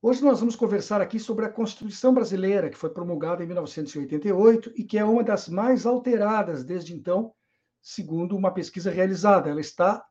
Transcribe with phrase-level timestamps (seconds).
[0.00, 4.84] Hoje nós vamos conversar aqui sobre a Constituição Brasileira, que foi promulgada em 1988 e
[4.84, 7.34] que é uma das mais alteradas desde então,
[7.82, 9.50] segundo uma pesquisa realizada.
[9.50, 10.06] Ela está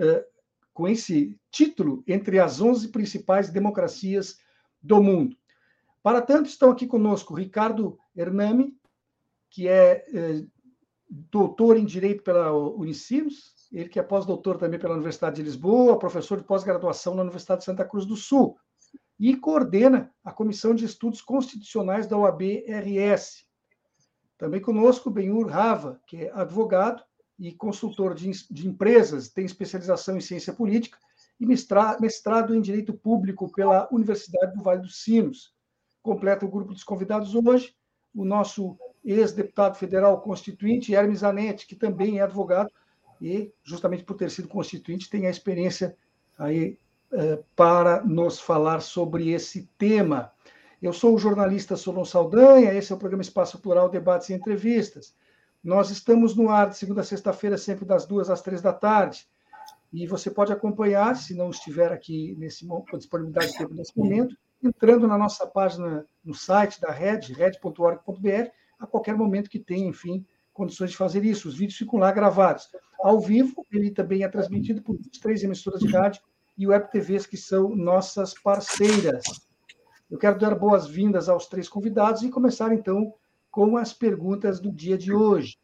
[0.00, 0.24] uh,
[0.72, 4.38] com esse título entre as 11 principais democracias
[4.80, 5.36] do mundo.
[6.02, 8.74] Para tanto, estão aqui conosco Ricardo Hernami,
[9.50, 10.50] que é uh,
[11.10, 16.38] doutor em Direito pela Unicinos, ele que é pós-doutor também pela Universidade de Lisboa, professor
[16.38, 18.56] de pós-graduação na Universidade de Santa Cruz do Sul
[19.18, 23.46] e coordena a Comissão de Estudos Constitucionais da OAB-RS.
[24.36, 27.02] Também conosco Benhur Rava, que é advogado
[27.38, 30.98] e consultor de, de empresas, tem especialização em ciência política
[31.40, 35.54] e mestrado em Direito Público pela Universidade do Vale dos Sinos.
[36.02, 37.74] Completa o grupo dos convidados hoje
[38.16, 42.70] o nosso ex-deputado federal constituinte, Hermes Zanetti, que também é advogado
[43.20, 45.94] e, justamente por ter sido constituinte, tem a experiência
[46.38, 46.78] aí
[47.54, 50.32] para nos falar sobre esse tema.
[50.80, 55.14] Eu sou o jornalista Solon Saldanha, esse é o programa Espaço Plural Debates e Entrevistas.
[55.64, 59.26] Nós estamos no ar de segunda a sexta-feira, sempre das duas às três da tarde.
[59.92, 64.36] E você pode acompanhar, se não estiver aqui nesse com disponibilidade de tempo nesse momento,
[64.62, 70.24] entrando na nossa página no site da Red, red.org.br, a qualquer momento que tenha, enfim,
[70.52, 71.48] condições de fazer isso.
[71.48, 72.68] Os vídeos ficam lá gravados.
[73.00, 76.20] Ao vivo, ele também é transmitido por 23 emissoras de rádio
[76.56, 79.24] e Web TVs, que são nossas parceiras.
[80.10, 83.12] Eu quero dar boas-vindas aos três convidados e começar, então,
[83.50, 85.58] com as perguntas do dia de hoje.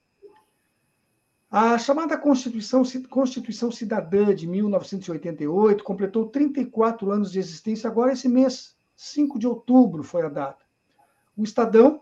[1.50, 8.74] A chamada Constituição, Constituição Cidadã de 1988 completou 34 anos de existência agora esse mês,
[8.96, 10.64] 5 de outubro foi a data.
[11.36, 12.00] O Estadão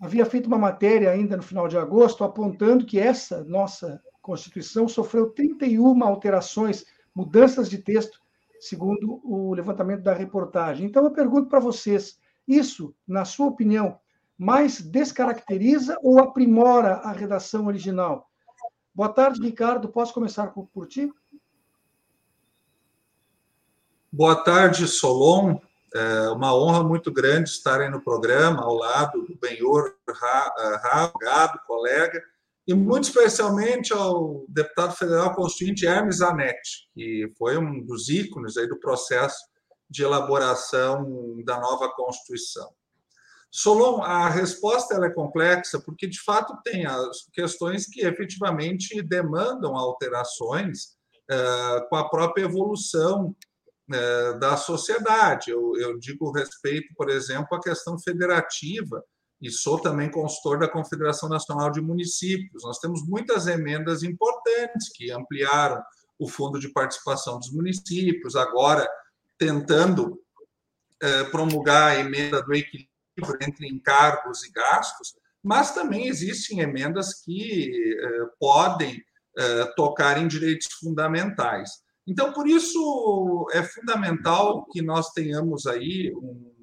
[0.00, 5.30] havia feito uma matéria ainda no final de agosto apontando que essa nossa Constituição sofreu
[5.30, 6.86] 31 alterações
[7.20, 8.18] mudanças de texto,
[8.58, 10.86] segundo o levantamento da reportagem.
[10.86, 13.98] Então, eu pergunto para vocês: isso, na sua opinião,
[14.38, 18.26] mais descaracteriza ou aprimora a redação original?
[18.94, 19.90] Boa tarde, Ricardo.
[19.90, 21.12] Posso começar por, ti?
[24.10, 25.58] Boa tarde, Solon.
[25.92, 29.94] É uma honra muito grande estar aí no programa, ao lado do Benhor
[31.20, 32.22] Gado, colega,
[32.70, 38.68] e muito especialmente ao deputado federal constituinte Hermes Zanetti, que foi um dos ícones aí
[38.68, 39.40] do processo
[39.90, 42.70] de elaboração da nova Constituição.
[43.50, 49.76] Solon, a resposta ela é complexa porque, de fato, tem as questões que efetivamente demandam
[49.76, 50.96] alterações
[51.28, 53.34] uh, com a própria evolução
[53.92, 55.50] uh, da sociedade.
[55.50, 59.02] Eu, eu digo respeito, por exemplo, à questão federativa,
[59.40, 62.62] e sou também consultor da Confederação Nacional de Municípios.
[62.62, 65.82] Nós temos muitas emendas importantes que ampliaram
[66.18, 68.86] o fundo de participação dos municípios, agora
[69.38, 70.20] tentando
[71.02, 72.88] eh, promulgar a emenda do equilíbrio
[73.40, 79.02] entre encargos e gastos, mas também existem emendas que eh, podem
[79.38, 81.70] eh, tocar em direitos fundamentais.
[82.06, 86.59] Então, por isso, é fundamental que nós tenhamos aí um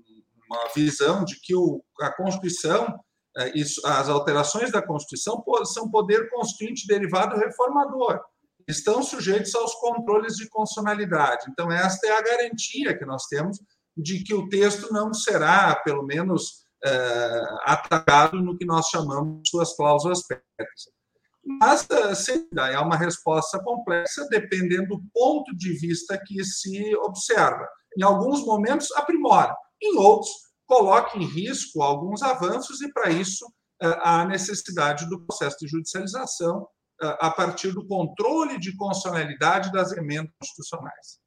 [0.49, 2.99] uma visão de que o, a Constituição,
[3.37, 8.19] é, isso, as alterações da Constituição são poder constituinte derivado reformador,
[8.67, 11.45] estão sujeitos aos controles de constitucionalidade.
[11.49, 13.59] Então, esta é a garantia que nós temos
[13.95, 19.49] de que o texto não será, pelo menos, é, atacado no que nós chamamos de
[19.49, 20.97] suas cláusulas pétreas.
[21.43, 27.67] Mas é, é uma resposta complexa, dependendo do ponto de vista que se observa.
[27.97, 30.31] Em alguns momentos, aprimora, em outros,
[30.65, 33.45] coloca em risco alguns avanços, e para isso
[33.81, 36.67] eh, há necessidade do processo de judicialização
[37.01, 41.19] eh, a partir do controle de constitucionalidade das emendas constitucionais.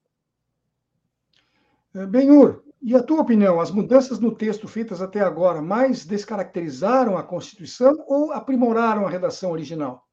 [1.94, 7.16] Eh, Benhur, e a tua opinião, as mudanças no texto feitas até agora mais descaracterizaram
[7.16, 10.06] a Constituição ou aprimoraram a redação original?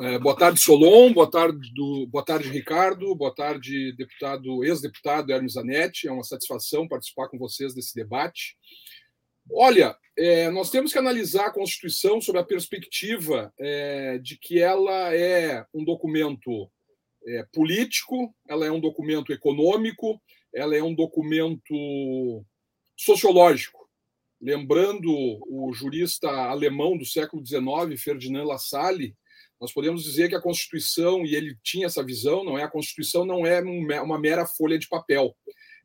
[0.00, 1.12] É, boa tarde, Solon.
[1.12, 3.14] Boa tarde, do, boa tarde, Ricardo.
[3.14, 6.06] Boa tarde, deputado, ex-deputado Hermes Zanetti.
[6.06, 8.56] É uma satisfação participar com vocês desse debate.
[9.50, 15.14] Olha, é, nós temos que analisar a Constituição sob a perspectiva é, de que ela
[15.14, 16.70] é um documento
[17.26, 20.20] é, político, ela é um documento econômico,
[20.54, 22.44] ela é um documento
[22.96, 23.88] sociológico.
[24.40, 25.10] lembrando
[25.48, 29.16] o jurista alemão do século XIX, Ferdinand Lassalle,
[29.60, 32.62] nós podemos dizer que a Constituição, e ele tinha essa visão, não é?
[32.62, 33.60] A Constituição não é
[34.00, 35.36] uma mera folha de papel.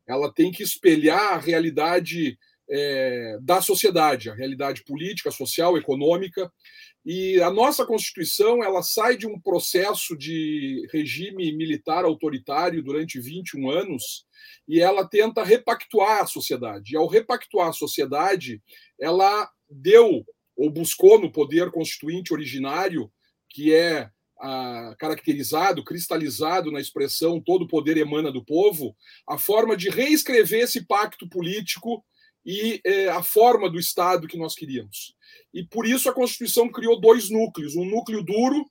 [0.06, 2.38] Ela tem que espelhar a realidade
[2.68, 6.50] é, da sociedade, a realidade política, social, econômica.
[7.04, 13.68] E a nossa Constituição ela sai de um processo de regime militar autoritário durante 21
[13.68, 14.24] anos
[14.66, 16.94] e ela tenta repactuar a sociedade.
[16.94, 18.62] E ao repactuar a sociedade,
[18.98, 20.24] ela deu
[20.56, 23.10] ou buscou no poder constituinte originário
[23.54, 24.10] que é
[24.40, 28.96] ah, caracterizado, cristalizado na expressão todo o poder emana do povo,
[29.28, 32.04] a forma de reescrever esse pacto político
[32.44, 35.14] e eh, a forma do Estado que nós queríamos.
[35.52, 38.68] E por isso a Constituição criou dois núcleos: um núcleo duro,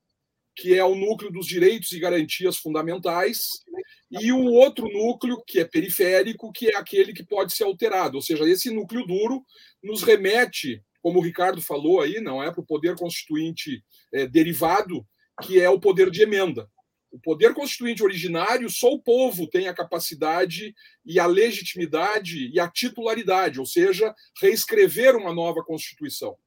[0.54, 3.64] que é o núcleo dos direitos e garantias fundamentais,
[4.12, 8.18] e o outro núcleo, que é periférico, que é aquele que pode ser alterado.
[8.18, 9.44] Ou seja, esse núcleo duro
[9.82, 13.84] nos remete como o Ricardo falou aí, não é para o poder constituinte
[14.14, 15.06] é, derivado,
[15.42, 16.68] que é o poder de emenda.
[17.12, 20.74] O poder constituinte originário, só o povo tem a capacidade
[21.06, 26.38] e a legitimidade e a titularidade, ou seja, reescrever uma nova Constituição.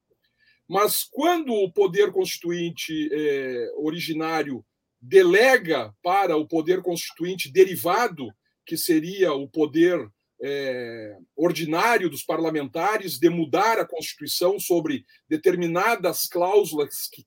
[0.66, 4.64] Mas quando o poder constituinte é, originário
[5.00, 8.32] delega para o poder constituinte derivado,
[8.64, 10.10] que seria o poder
[10.42, 17.26] é, ordinário dos parlamentares de mudar a Constituição sobre determinadas cláusulas que,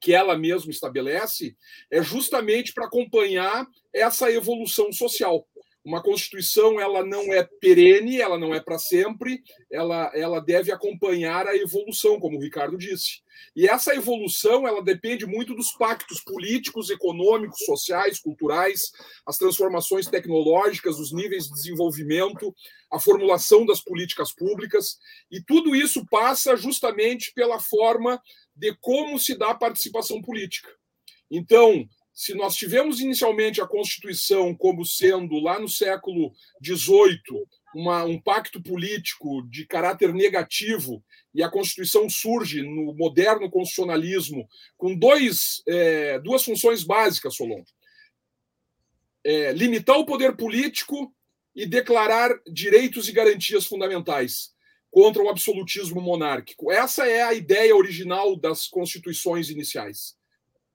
[0.00, 1.56] que ela mesma estabelece,
[1.90, 5.46] é justamente para acompanhar essa evolução social.
[5.88, 9.42] Uma Constituição ela não é perene, ela não é para sempre,
[9.72, 13.22] ela, ela deve acompanhar a evolução, como o Ricardo disse.
[13.56, 18.92] E essa evolução ela depende muito dos pactos políticos, econômicos, sociais, culturais,
[19.24, 22.54] as transformações tecnológicas, os níveis de desenvolvimento,
[22.92, 24.98] a formulação das políticas públicas,
[25.30, 28.20] e tudo isso passa justamente pela forma
[28.54, 30.68] de como se dá a participação política.
[31.30, 31.88] Então,
[32.18, 38.60] se nós tivemos inicialmente a Constituição como sendo, lá no século XVIII, uma, um pacto
[38.60, 41.00] político de caráter negativo,
[41.32, 47.62] e a Constituição surge no moderno constitucionalismo com dois, é, duas funções básicas, Solon.
[49.22, 51.14] É, limitar o poder político
[51.54, 54.52] e declarar direitos e garantias fundamentais
[54.90, 56.72] contra o absolutismo monárquico.
[56.72, 60.17] Essa é a ideia original das constituições iniciais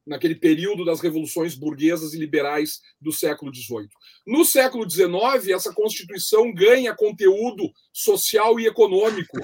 [0.06, 3.88] naquele período das revoluções burguesas e liberais do século XVIII.
[4.28, 9.38] No século XIX, essa Constituição ganha conteúdo social e econômico,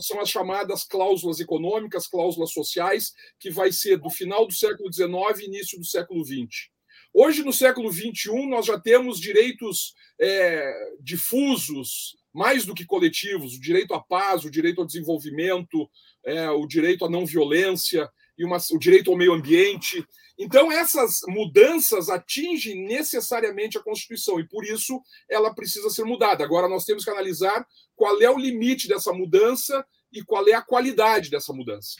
[0.00, 5.14] são as chamadas cláusulas econômicas, cláusulas sociais, que vai ser do final do século XIX
[5.40, 6.68] e início do século XX.
[7.14, 10.70] Hoje, no século XXI, nós já temos direitos é,
[11.00, 15.88] difusos, mais do que coletivos, o direito à paz, o direito ao desenvolvimento,
[16.24, 20.06] é, o direito à não violência, e uma, o direito ao meio ambiente.
[20.38, 26.44] Então, essas mudanças atingem necessariamente a Constituição e, por isso, ela precisa ser mudada.
[26.44, 30.62] Agora, nós temos que analisar qual é o limite dessa mudança e qual é a
[30.62, 31.96] qualidade dessa mudança.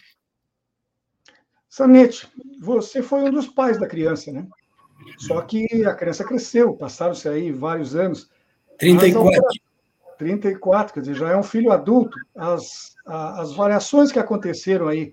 [1.69, 2.29] Sanete,
[2.61, 4.47] você foi um dos pais da criança, né?
[5.19, 8.31] Só que a criança cresceu, passaram-se aí vários anos.
[8.79, 9.43] 34.
[10.19, 12.19] 34, quer dizer, já é um filho adulto.
[12.35, 15.13] As, as variações que aconteceram aí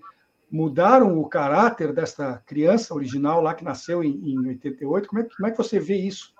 [0.54, 5.08] mudaram o caráter desta criança original lá que nasceu em, em 88?
[5.08, 6.32] Como é, como é que você vê isso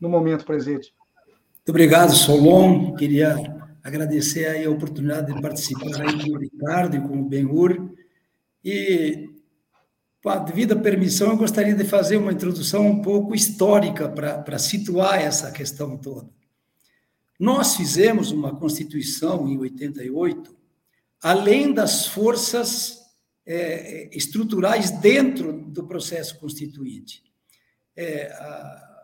[0.00, 0.94] no momento presente?
[1.26, 2.94] Muito obrigado, Solon.
[2.94, 3.36] Queria
[3.82, 7.90] agradecer aí a oportunidade de participar aí com o Ricardo e com o Benhur.
[8.64, 9.28] E,
[10.22, 15.20] com a devida permissão, eu gostaria de fazer uma introdução um pouco histórica para situar
[15.20, 16.30] essa questão toda.
[17.38, 20.56] Nós fizemos uma Constituição em 88,
[21.22, 23.03] além das forças
[23.46, 27.22] é, estruturais dentro do processo constituinte.
[27.96, 28.94] É, a,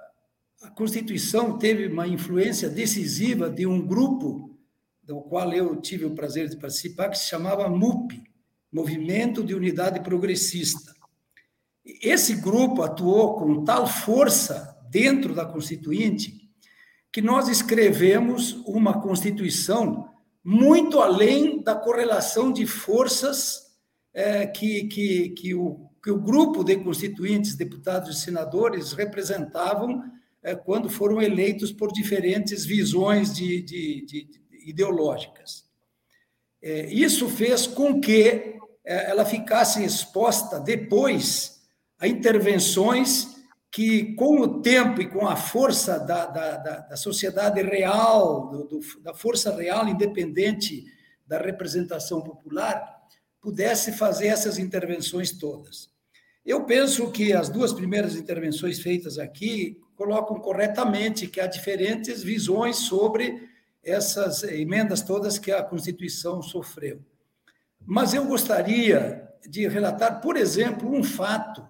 [0.63, 4.59] a Constituição teve uma influência decisiva de um grupo
[5.03, 8.23] do qual eu tive o prazer de participar, que se chamava MUP,
[8.73, 10.95] Movimento de Unidade Progressista.
[11.85, 16.49] Esse grupo atuou com tal força dentro da Constituinte
[17.13, 20.09] que nós escrevemos uma Constituição
[20.45, 23.70] muito além da correlação de forças
[24.13, 30.03] é, que, que, que, o, que o grupo de constituintes, deputados e senadores representavam
[30.43, 35.65] é, quando foram eleitos por diferentes visões de, de, de, de ideológicas.
[36.63, 41.61] É, isso fez com que é, ela ficasse exposta depois
[41.99, 43.41] a intervenções
[43.71, 48.65] que, com o tempo e com a força da, da, da, da sociedade real, do,
[48.65, 50.85] do, da força real independente
[51.27, 53.00] da representação popular
[53.41, 55.89] pudesse fazer essas intervenções todas.
[56.45, 62.77] Eu penso que as duas primeiras intervenções feitas aqui colocam corretamente que há diferentes visões
[62.77, 63.49] sobre
[63.83, 67.01] essas emendas todas que a Constituição sofreu.
[67.87, 71.67] Mas eu gostaria de relatar, por exemplo, um fato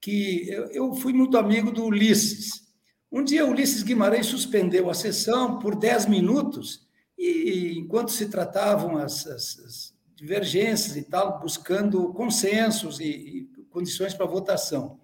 [0.00, 2.64] que eu fui muito amigo do Ulisses.
[3.10, 9.26] Um dia, Ulisses Guimarães suspendeu a sessão por 10 minutos e, enquanto se tratavam as,
[9.26, 15.00] as, divergências e tal, buscando consensos e, e condições para votação.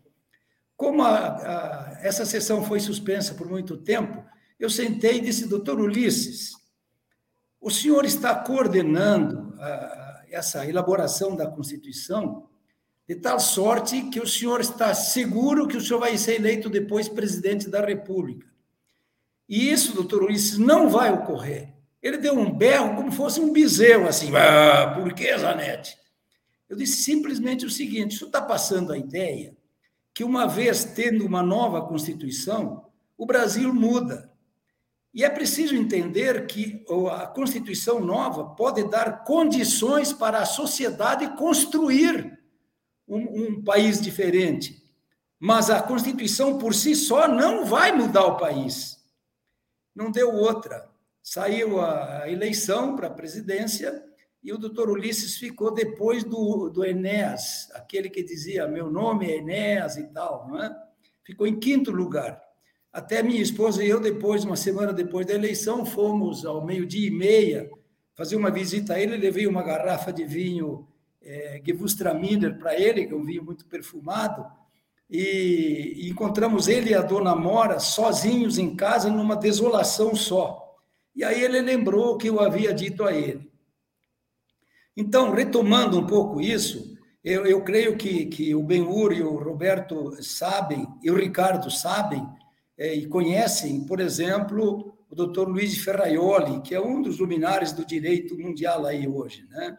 [0.76, 4.24] Como a, a, essa sessão foi suspensa por muito tempo,
[4.58, 6.52] eu sentei e disse, doutor Ulisses,
[7.60, 12.48] o senhor está coordenando a, essa elaboração da Constituição
[13.06, 17.08] de tal sorte que o senhor está seguro que o senhor vai ser eleito depois
[17.08, 18.46] presidente da República.
[19.48, 21.74] E isso, doutor Ulisses, não vai ocorrer.
[22.02, 25.98] Ele deu um berro como fosse um bezerro, assim, ah, por que, Zanetti?
[26.68, 29.56] Eu disse simplesmente o seguinte: isso está passando a ideia
[30.14, 34.30] que, uma vez tendo uma nova Constituição, o Brasil muda.
[35.12, 42.38] E é preciso entender que a Constituição nova pode dar condições para a sociedade construir
[43.08, 44.80] um, um país diferente.
[45.38, 49.02] Mas a Constituição por si só não vai mudar o país.
[49.94, 50.89] Não deu outra.
[51.22, 54.02] Saiu a eleição para a presidência
[54.42, 59.36] e o doutor Ulisses ficou depois do, do Enéas, aquele que dizia meu nome é
[59.36, 60.74] Enéas e tal, não é?
[61.22, 62.40] Ficou em quinto lugar.
[62.92, 67.10] Até minha esposa e eu, depois, uma semana depois da eleição, fomos ao meio-dia e
[67.10, 67.70] meia
[68.16, 69.16] fazer uma visita a ele.
[69.16, 70.88] Levei uma garrafa de vinho
[71.22, 71.60] é,
[72.58, 74.44] para ele, que é um vinho muito perfumado,
[75.08, 80.59] e encontramos ele e a dona Mora sozinhos em casa, numa desolação só.
[81.20, 83.52] E aí ele lembrou o que eu havia dito a ele.
[84.96, 90.16] Então, retomando um pouco isso, eu, eu creio que, que o Benhur e o Roberto
[90.22, 92.26] sabem, e o Ricardo sabem,
[92.78, 97.84] é, e conhecem, por exemplo, o doutor Luiz Ferraioli, que é um dos luminares do
[97.84, 99.76] direito mundial aí hoje, né?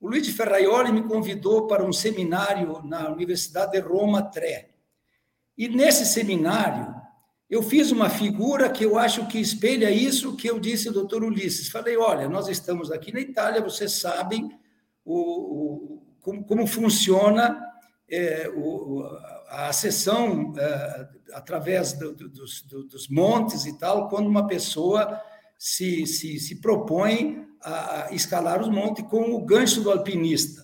[0.00, 4.70] O Luiz Ferraioli me convidou para um seminário na Universidade de Roma Tre.
[5.56, 6.92] E nesse seminário,
[7.48, 11.22] eu fiz uma figura que eu acho que espelha isso que eu disse ao doutor
[11.22, 11.68] Ulisses.
[11.68, 14.50] Falei, olha, nós estamos aqui na Itália, vocês sabem
[15.04, 17.60] o, o como, como, funciona
[18.08, 19.04] é, o,
[19.48, 25.20] a sessão é, através do, do, dos, do, dos montes e tal, quando uma pessoa
[25.58, 30.63] se, se, se propõe a escalar os montes com o gancho do alpinista.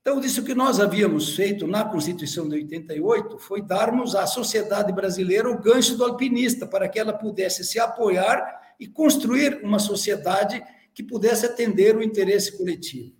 [0.00, 5.50] Então, isso que nós havíamos feito na Constituição de 88 foi darmos à sociedade brasileira
[5.50, 10.62] o gancho do alpinista, para que ela pudesse se apoiar e construir uma sociedade
[10.94, 13.14] que pudesse atender o interesse coletivo.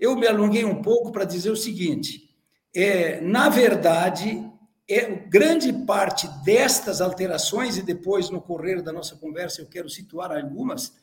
[0.00, 2.34] Eu me alonguei um pouco para dizer o seguinte:
[2.74, 4.50] é, na verdade,
[4.88, 10.32] é, grande parte destas alterações, e depois, no correr da nossa conversa, eu quero situar
[10.32, 10.94] algumas,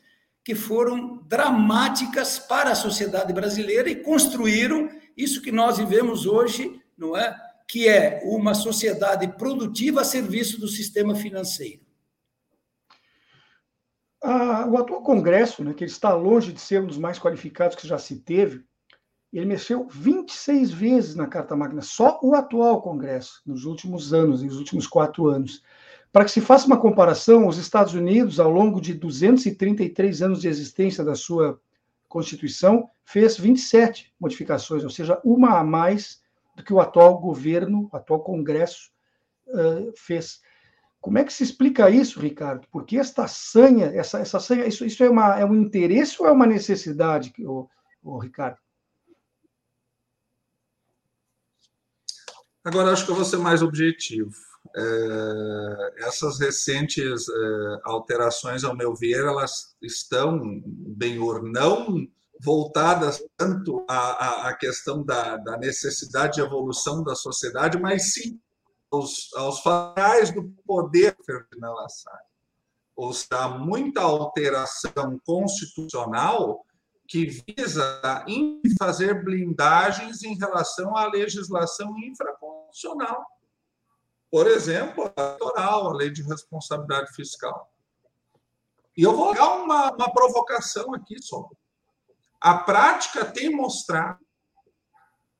[0.44, 7.16] que foram dramáticas para a sociedade brasileira e construíram isso que nós vivemos hoje, não
[7.16, 7.36] é?
[7.68, 11.82] Que é uma sociedade produtiva a serviço do sistema financeiro.
[14.22, 17.88] Ah, o atual Congresso, né, que está longe de ser um dos mais qualificados que
[17.88, 18.66] já se teve,
[19.32, 24.58] ele mexeu 26 vezes na Carta Magna, só o atual Congresso, nos últimos anos, nos
[24.58, 25.62] últimos quatro anos.
[26.12, 30.48] Para que se faça uma comparação, os Estados Unidos, ao longo de 233 anos de
[30.48, 31.62] existência da sua
[32.08, 36.22] Constituição, fez 27 modificações, ou seja, uma a mais
[36.56, 38.92] do que o atual governo, o atual Congresso
[39.48, 40.42] uh, fez.
[41.00, 42.68] Como é que se explica isso, Ricardo?
[42.72, 46.28] Por que esta sanha, essa, essa sanha, isso, isso é, uma, é um interesse ou
[46.28, 47.70] é uma necessidade, o,
[48.04, 48.58] o Ricardo?
[52.64, 54.49] Agora, acho que eu vou ser mais objetivo.
[54.76, 62.08] É, essas recentes é, alterações, ao meu ver, elas estão, bem ou não,
[62.40, 68.40] voltadas tanto à, à questão da, da, necessidade de evolução da sociedade, mas sim
[68.92, 72.30] aos, aos fatais do poder Ferdinand Lassalle.
[72.96, 76.66] Ou seja, muita alteração constitucional
[77.08, 78.02] que visa
[78.78, 83.26] fazer blindagens em relação à legislação infraconstitucional
[84.32, 87.72] por exemplo, a eleitoral, a lei de responsabilidade fiscal.
[88.96, 91.50] E eu vou dar uma, uma provocação aqui só.
[92.40, 94.20] A prática tem mostrado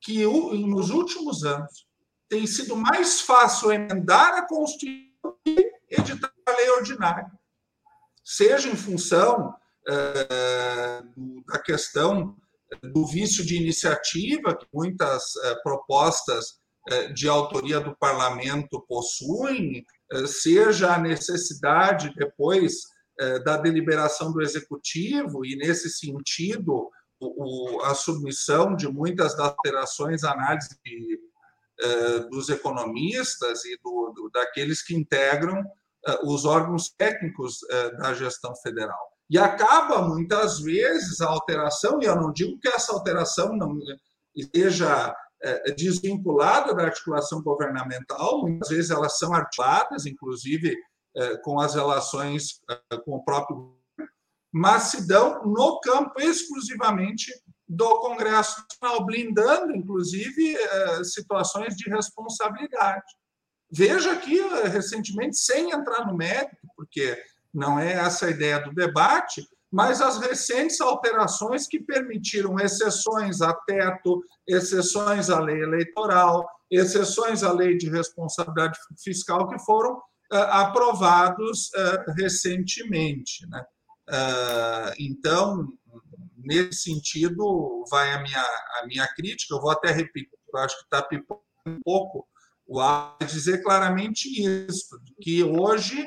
[0.02, 1.88] que nos últimos anos
[2.28, 7.30] tem sido mais fácil emendar a Constituição e editar a lei ordinária,
[8.24, 9.54] seja em função
[11.48, 12.38] da questão
[12.84, 16.60] do vício de iniciativa, que muitas propostas
[17.14, 19.86] de autoria do parlamento possuem,
[20.26, 22.82] seja a necessidade depois
[23.44, 26.90] da deliberação do executivo, e nesse sentido,
[27.84, 31.20] a submissão de muitas das alterações à análise de,
[32.30, 35.64] dos economistas e do, do, daqueles que integram
[36.24, 37.58] os órgãos técnicos
[37.98, 39.10] da gestão federal.
[39.30, 43.78] E acaba, muitas vezes, a alteração, e eu não digo que essa alteração não
[44.36, 45.14] esteja
[45.78, 50.78] desvinculada da articulação governamental, muitas vezes elas são articuladas, inclusive
[51.44, 52.62] com as relações
[53.06, 53.76] com o próprio
[54.52, 57.32] mas se dão no campo exclusivamente
[57.68, 60.58] do Congresso Nacional, blindando, inclusive,
[61.04, 63.06] situações de responsabilidade.
[63.72, 64.42] Veja aqui,
[64.72, 67.16] recentemente, sem entrar no mérito, porque
[67.54, 73.54] não é essa a ideia do debate, mas as recentes alterações que permitiram exceções a
[73.54, 81.70] teto, exceções à lei eleitoral, exceções à lei de responsabilidade fiscal que foram uh, aprovados
[81.76, 83.48] uh, recentemente.
[83.48, 83.64] Né?
[84.10, 85.68] Uh, então,
[86.38, 88.42] nesse sentido, vai a minha,
[88.82, 89.54] a minha crítica.
[89.54, 91.08] Eu vou até repetir, eu acho que está
[91.68, 92.28] um pouco
[92.68, 92.80] o
[93.26, 96.06] dizer claramente isso, que hoje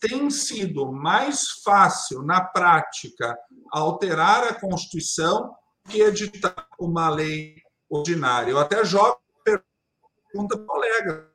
[0.00, 3.36] tem sido mais fácil, na prática,
[3.70, 5.54] alterar a Constituição
[5.88, 7.56] que editar uma lei
[7.88, 8.50] ordinária.
[8.50, 11.30] Eu até jogo pergunta para o colega,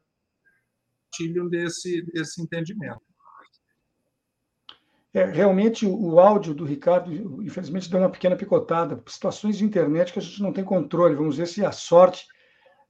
[1.10, 3.02] partilham desse, desse entendimento.
[5.12, 7.12] É, realmente, o áudio do Ricardo,
[7.44, 9.02] infelizmente, deu uma pequena picotada.
[9.08, 11.16] Situações de internet que a gente não tem controle.
[11.16, 12.28] Vamos ver se a sorte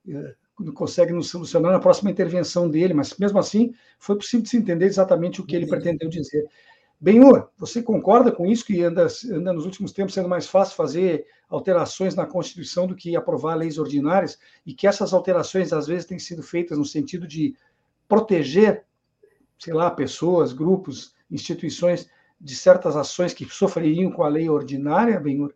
[0.07, 0.35] é,
[0.73, 5.41] consegue nos solucionar na próxima intervenção dele, mas mesmo assim foi possível se entender exatamente
[5.41, 6.45] o que ele pretendeu dizer.
[7.01, 11.25] Benhur, você concorda com isso que anda, anda nos últimos tempos sendo mais fácil fazer
[11.49, 16.19] alterações na Constituição do que aprovar leis ordinárias e que essas alterações às vezes têm
[16.19, 17.55] sido feitas no sentido de
[18.07, 18.83] proteger,
[19.57, 25.53] sei lá, pessoas, grupos, instituições de certas ações que sofreriam com a lei ordinária, Benhur?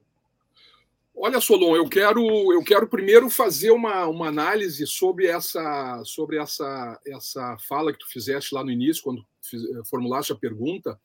[1.26, 7.00] Olha, Solon, eu quero, eu quero primeiro fazer uma, uma análise sobre essa sobre essa,
[7.08, 11.00] essa fala que tu fizeste lá no início, quando fiz, eh, formulaste a pergunta.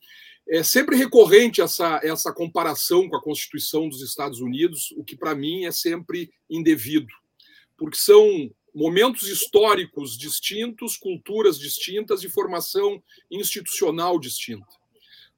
[0.45, 5.33] É sempre recorrente essa, essa comparação com a Constituição dos Estados Unidos, o que para
[5.33, 7.07] mim é sempre indevido,
[7.77, 13.01] porque são momentos históricos distintos, culturas distintas e formação
[13.31, 14.67] institucional distinta.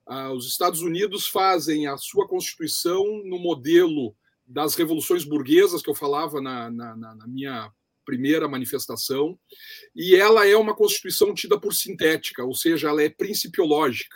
[0.08, 4.16] Ah, os Estados Unidos fazem a sua Constituição no modelo
[4.52, 7.72] das revoluções burguesas que eu falava na, na, na, minha
[8.06, 9.40] primeira manifestação,
[9.96, 14.16] e ela é uma constituição tida por sintética, ou seja, ela é principiológica.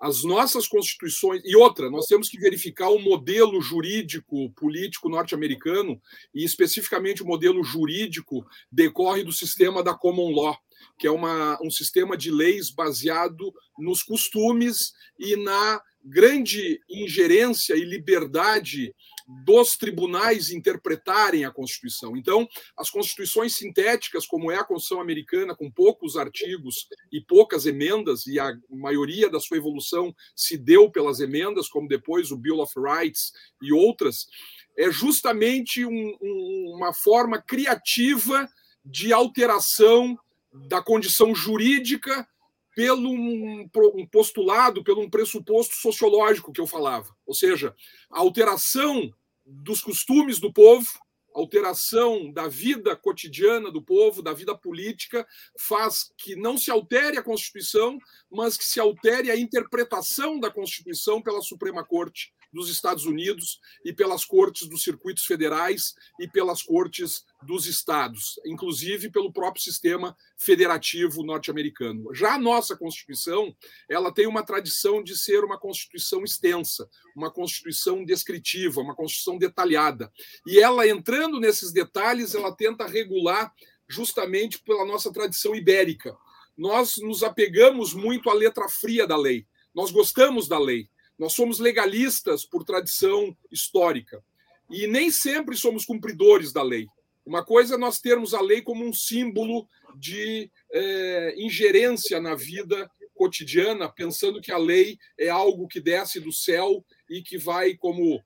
[0.00, 1.42] As nossas constituições.
[1.44, 6.00] E outra, nós temos que verificar o modelo jurídico político norte-americano,
[6.34, 10.56] e especificamente o modelo jurídico decorre do sistema da common law,
[10.98, 17.84] que é uma, um sistema de leis baseado nos costumes e na grande ingerência e
[17.84, 18.94] liberdade
[19.28, 22.16] dos tribunais interpretarem a Constituição.
[22.16, 28.26] Então, as constituições sintéticas, como é a Constituição americana, com poucos artigos e poucas emendas,
[28.26, 32.72] e a maioria da sua evolução se deu pelas emendas, como depois o Bill of
[32.78, 34.26] Rights e outras,
[34.74, 38.48] é justamente um, um, uma forma criativa
[38.82, 40.18] de alteração
[40.50, 42.26] da condição jurídica
[42.74, 43.68] pelo um,
[44.10, 47.12] postulado, pelo um pressuposto sociológico que eu falava.
[47.26, 47.74] Ou seja,
[48.08, 49.12] a alteração
[49.48, 50.88] dos costumes do povo,
[51.34, 55.26] alteração da vida cotidiana do povo, da vida política,
[55.58, 57.98] faz que não se altere a Constituição,
[58.30, 63.92] mas que se altere a interpretação da Constituição pela Suprema Corte dos Estados Unidos e
[63.92, 71.22] pelas cortes dos circuitos federais e pelas cortes dos estados, inclusive pelo próprio sistema federativo
[71.22, 72.14] norte-americano.
[72.14, 73.54] Já a nossa Constituição,
[73.88, 80.10] ela tem uma tradição de ser uma Constituição extensa, uma Constituição descritiva, uma Constituição detalhada.
[80.46, 83.52] E ela entrando nesses detalhes, ela tenta regular
[83.88, 86.16] justamente pela nossa tradição ibérica.
[86.56, 89.46] Nós nos apegamos muito à letra fria da lei.
[89.74, 90.90] Nós gostamos da lei.
[91.18, 94.22] Nós somos legalistas por tradição histórica
[94.70, 96.86] e nem sempre somos cumpridores da lei.
[97.26, 102.90] Uma coisa é nós termos a lei como um símbolo de é, ingerência na vida
[103.14, 108.22] cotidiana, pensando que a lei é algo que desce do céu e que vai, como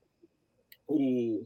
[0.87, 1.45] o,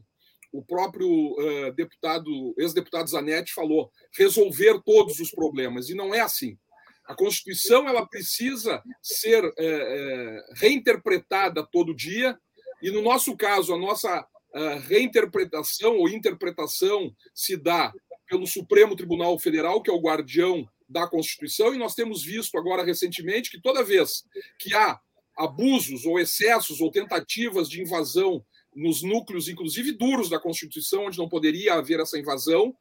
[0.52, 5.88] o próprio uh, deputado, ex-deputado Zanetti falou, resolver todos os problemas.
[5.88, 6.58] E não é assim.
[7.08, 12.38] A Constituição ela precisa ser é, é, reinterpretada todo dia,
[12.82, 17.92] e no nosso caso, a nossa a reinterpretação ou interpretação se dá
[18.28, 22.84] pelo Supremo Tribunal Federal, que é o guardião da Constituição, e nós temos visto agora
[22.84, 24.24] recentemente que toda vez
[24.58, 24.98] que há
[25.36, 28.44] abusos ou excessos ou tentativas de invasão
[28.74, 32.74] nos núcleos, inclusive duros da Constituição, onde não poderia haver essa invasão,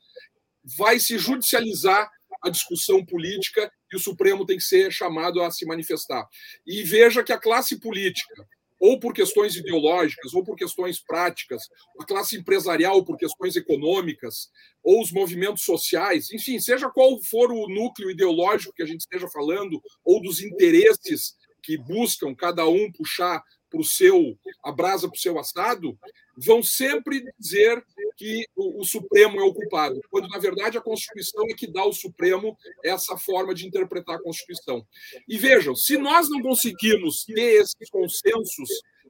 [0.77, 2.09] vai se judicializar
[2.43, 6.27] a discussão política e o Supremo tem que ser chamado a se manifestar.
[6.65, 8.47] E veja que a classe política,
[8.79, 11.63] ou por questões ideológicas, ou por questões práticas,
[11.99, 14.49] a classe empresarial por questões econômicas,
[14.83, 19.27] ou os movimentos sociais, enfim, seja qual for o núcleo ideológico que a gente esteja
[19.29, 25.17] falando, ou dos interesses que buscam cada um puxar para o seu, a brasa para
[25.17, 25.97] o seu assado,
[26.37, 27.83] vão sempre dizer
[28.17, 31.81] que o, o, Supremo é o culpado, quando na verdade a Constituição é que dá
[31.81, 34.85] ao Supremo essa forma de interpretar a Constituição.
[35.27, 38.69] E vejam, se nós não conseguirmos ter esses consensos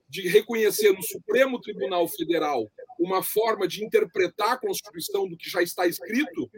[0.09, 5.61] de reconhecer no Supremo Tribunal Federal uma forma de interpretar a Constituição do que já
[5.61, 6.49] está escrito,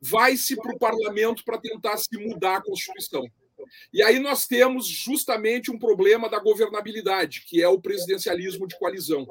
[0.00, 3.24] vai-se para o parlamento para tentar se mudar a Constituição.
[3.92, 9.26] E aí nós temos justamente um problema da governabilidade, que é o presidencialismo de coalizão.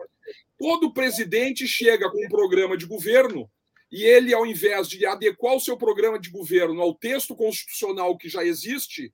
[0.61, 3.49] Todo presidente chega com um programa de governo
[3.91, 8.29] e ele, ao invés de adequar o seu programa de governo ao texto constitucional que
[8.29, 9.11] já existe,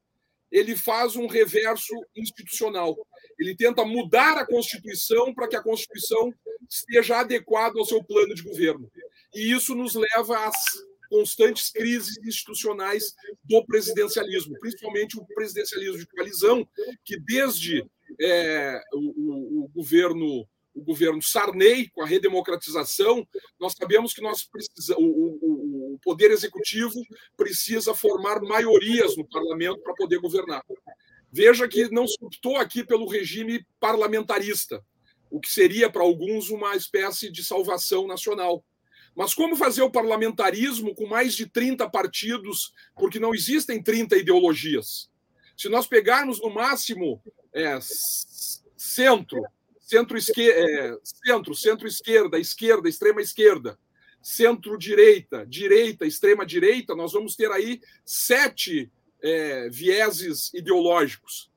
[0.52, 2.98] ele faz um reverso institucional.
[3.40, 6.34] Ele tenta mudar a Constituição para que a Constituição
[6.70, 8.92] esteja adequada ao seu plano de governo.
[9.34, 10.58] E isso nos leva às
[11.10, 16.68] constantes crises institucionais do presidencialismo, principalmente o presidencialismo de coalizão,
[17.06, 20.46] que desde é, o, o, governo
[20.78, 23.28] o governo Sarney com a redemocratização,
[23.60, 27.02] nós sabemos que nós precisa, o, o, o poder executivo
[27.36, 30.64] precisa formar maiorias no parlamento para poder governar.
[31.32, 34.84] Veja que não se optou aqui pelo regime parlamentarista,
[35.32, 38.64] o que seria para alguns uma espécie de salvação nacional.
[39.16, 45.10] Mas como fazer o parlamentarismo com mais de 30 partidos, porque não existem 30 ideologias?
[45.58, 47.20] Se nós pegarmos no máximo
[47.52, 47.80] é,
[48.78, 49.42] centro,
[49.88, 53.80] centro-esquerda, é, centro, centro-esquerda, esquerda, extrema-esquerda,
[54.22, 58.92] centro-direita, direita, extrema-direita, nós vamos ter aí sete
[59.24, 61.50] é, vieses ideológicos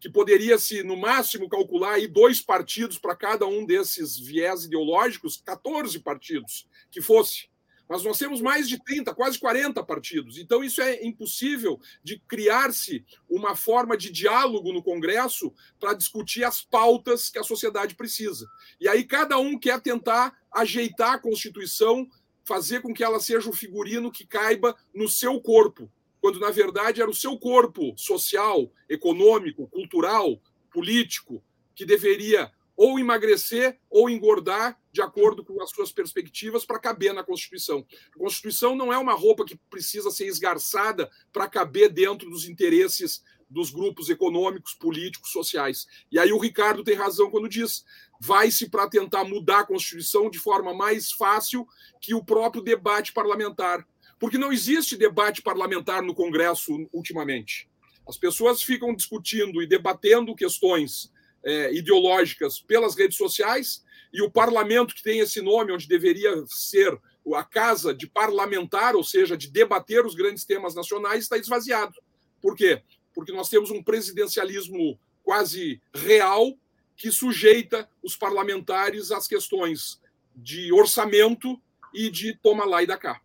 [0.00, 5.98] que poderia-se, no máximo, calcular aí dois partidos para cada um desses viés ideológicos, 14
[5.98, 7.50] partidos que fosse.
[7.88, 10.38] Mas nós temos mais de 30, quase 40 partidos.
[10.38, 16.62] Então, isso é impossível de criar-se uma forma de diálogo no Congresso para discutir as
[16.62, 18.46] pautas que a sociedade precisa.
[18.80, 22.06] E aí, cada um quer tentar ajeitar a Constituição,
[22.44, 27.00] fazer com que ela seja o figurino que caiba no seu corpo quando na verdade
[27.00, 31.42] era o seu corpo social, econômico, cultural, político,
[31.74, 37.24] que deveria ou emagrecer ou engordar de acordo com as suas perspectivas para caber na
[37.24, 37.84] Constituição.
[38.14, 43.20] A Constituição não é uma roupa que precisa ser esgarçada para caber dentro dos interesses
[43.50, 45.88] dos grupos econômicos, políticos, sociais.
[46.12, 47.84] E aí o Ricardo tem razão quando diz:
[48.20, 51.66] vai-se para tentar mudar a Constituição de forma mais fácil
[52.00, 53.84] que o próprio debate parlamentar
[54.18, 57.68] porque não existe debate parlamentar no Congresso ultimamente.
[58.06, 61.12] As pessoas ficam discutindo e debatendo questões
[61.44, 66.98] é, ideológicas pelas redes sociais, e o parlamento, que tem esse nome, onde deveria ser
[67.34, 71.94] a casa de parlamentar, ou seja, de debater os grandes temas nacionais, está esvaziado.
[72.40, 72.82] Por quê?
[73.14, 76.56] Porque nós temos um presidencialismo quase real
[76.96, 80.00] que sujeita os parlamentares às questões
[80.34, 81.60] de orçamento
[81.92, 83.20] e de toma lá e da cá.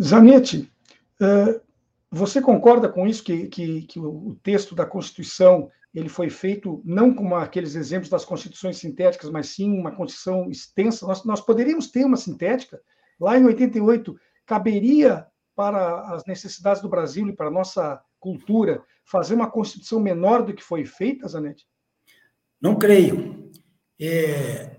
[0.00, 0.70] Zanetti,
[1.20, 1.60] eh,
[2.10, 7.14] você concorda com isso, que, que, que, o texto da Constituição ele foi feito não
[7.14, 11.06] como aqueles exemplos das constituições sintéticas, mas sim uma Constituição extensa?
[11.06, 12.78] Nós, nós poderíamos ter uma sintética.
[13.18, 19.34] Lá em 88, caberia para as necessidades do Brasil e para a nossa cultura fazer
[19.34, 21.66] uma Constituição menor do que foi feita, Zanetti?
[22.60, 23.50] Não creio.
[23.98, 24.76] É,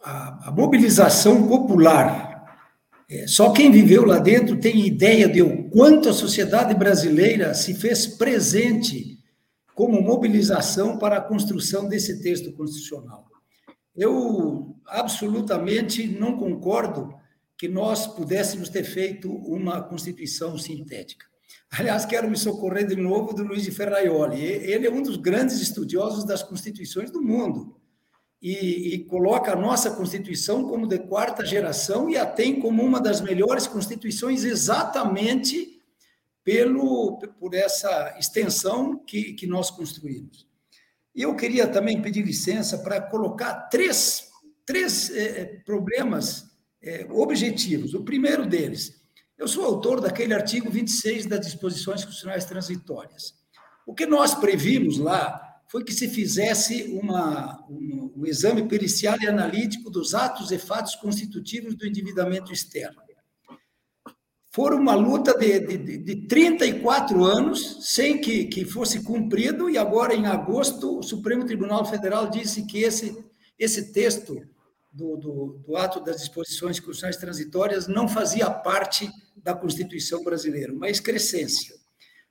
[0.00, 2.30] a, a mobilização popular
[3.10, 7.74] é, só quem viveu lá dentro tem ideia de o quanto a sociedade brasileira se
[7.74, 9.19] fez presente
[9.80, 13.26] como mobilização para a construção desse texto constitucional.
[13.96, 17.14] Eu absolutamente não concordo
[17.56, 21.24] que nós pudéssemos ter feito uma constituição sintética.
[21.70, 24.44] Aliás, quero me socorrer de novo do Luiz de Ferraioli.
[24.44, 27.74] Ele é um dos grandes estudiosos das constituições do mundo
[28.42, 33.00] e, e, coloca a nossa Constituição como de quarta geração e a tem como uma
[33.00, 35.69] das melhores constituições exatamente
[36.44, 40.48] pelo, por essa extensão que, que nós construímos.
[41.14, 44.28] E eu queria também pedir licença para colocar três,
[44.64, 46.50] três é, problemas
[46.82, 47.94] é, objetivos.
[47.94, 49.00] O primeiro deles,
[49.36, 53.34] eu sou autor daquele artigo 26 das disposições constitucionais transitórias.
[53.86, 59.28] O que nós previmos lá foi que se fizesse uma, um, um exame pericial e
[59.28, 63.00] analítico dos atos e fatos constitutivos do endividamento externo.
[64.52, 70.12] Foram uma luta de, de, de 34 anos sem que, que fosse cumprido, e agora,
[70.12, 73.16] em agosto, o Supremo Tribunal Federal disse que esse,
[73.56, 74.44] esse texto
[74.92, 80.90] do, do, do ato das disposições constitucionais transitórias não fazia parte da Constituição brasileira, uma
[80.90, 81.76] excrescência.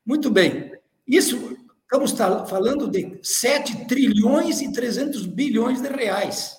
[0.05, 0.73] Muito bem,
[1.07, 2.11] isso estamos
[2.49, 6.58] falando de 7 trilhões e 300 bilhões de reais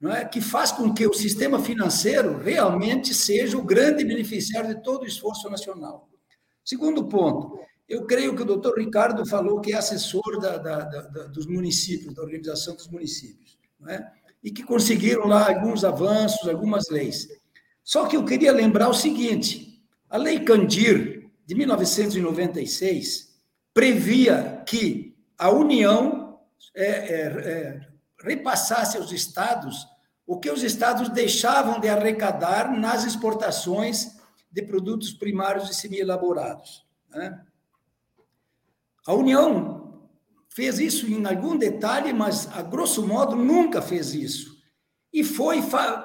[0.00, 0.24] não é?
[0.24, 5.06] que faz com que o sistema financeiro realmente seja o grande beneficiário de todo o
[5.06, 6.08] esforço nacional.
[6.64, 11.00] Segundo ponto, eu creio que o doutor Ricardo falou que é assessor da, da, da,
[11.28, 14.12] dos municípios, da organização dos municípios, não é?
[14.42, 17.28] e que conseguiram lá alguns avanços, algumas leis.
[17.82, 23.36] Só que eu queria lembrar o seguinte: a Lei Candir, de 1996,
[23.72, 26.40] previa que a União
[26.74, 27.85] é, é, é,
[28.18, 29.86] repassasse aos estados
[30.26, 34.16] o que os estados deixavam de arrecadar nas exportações
[34.50, 36.84] de produtos primários e semi-elaborados.
[37.10, 37.40] Né?
[39.06, 40.08] A União
[40.48, 44.56] fez isso em algum detalhe, mas, a grosso modo, nunca fez isso.
[45.12, 45.62] E foi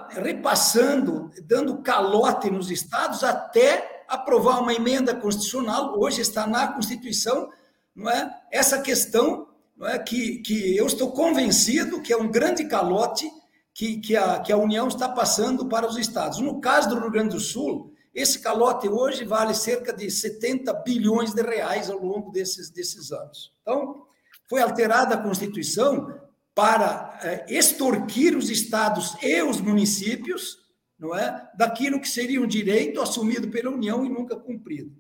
[0.10, 7.50] repassando, dando calote nos estados até aprovar uma emenda constitucional, hoje está na Constituição,
[7.96, 8.42] não é?
[8.52, 9.48] essa questão
[9.82, 9.98] não é?
[9.98, 13.28] que, que eu estou convencido que é um grande calote
[13.74, 16.38] que, que, a, que a União está passando para os estados.
[16.38, 21.34] No caso do Rio Grande do Sul, esse calote hoje vale cerca de 70 bilhões
[21.34, 23.52] de reais ao longo desses, desses anos.
[23.62, 24.06] Então,
[24.48, 26.14] foi alterada a Constituição
[26.54, 30.60] para é, extorquir os estados e os municípios
[31.00, 34.96] não é, daquilo que seria um direito assumido pela União e nunca cumprido.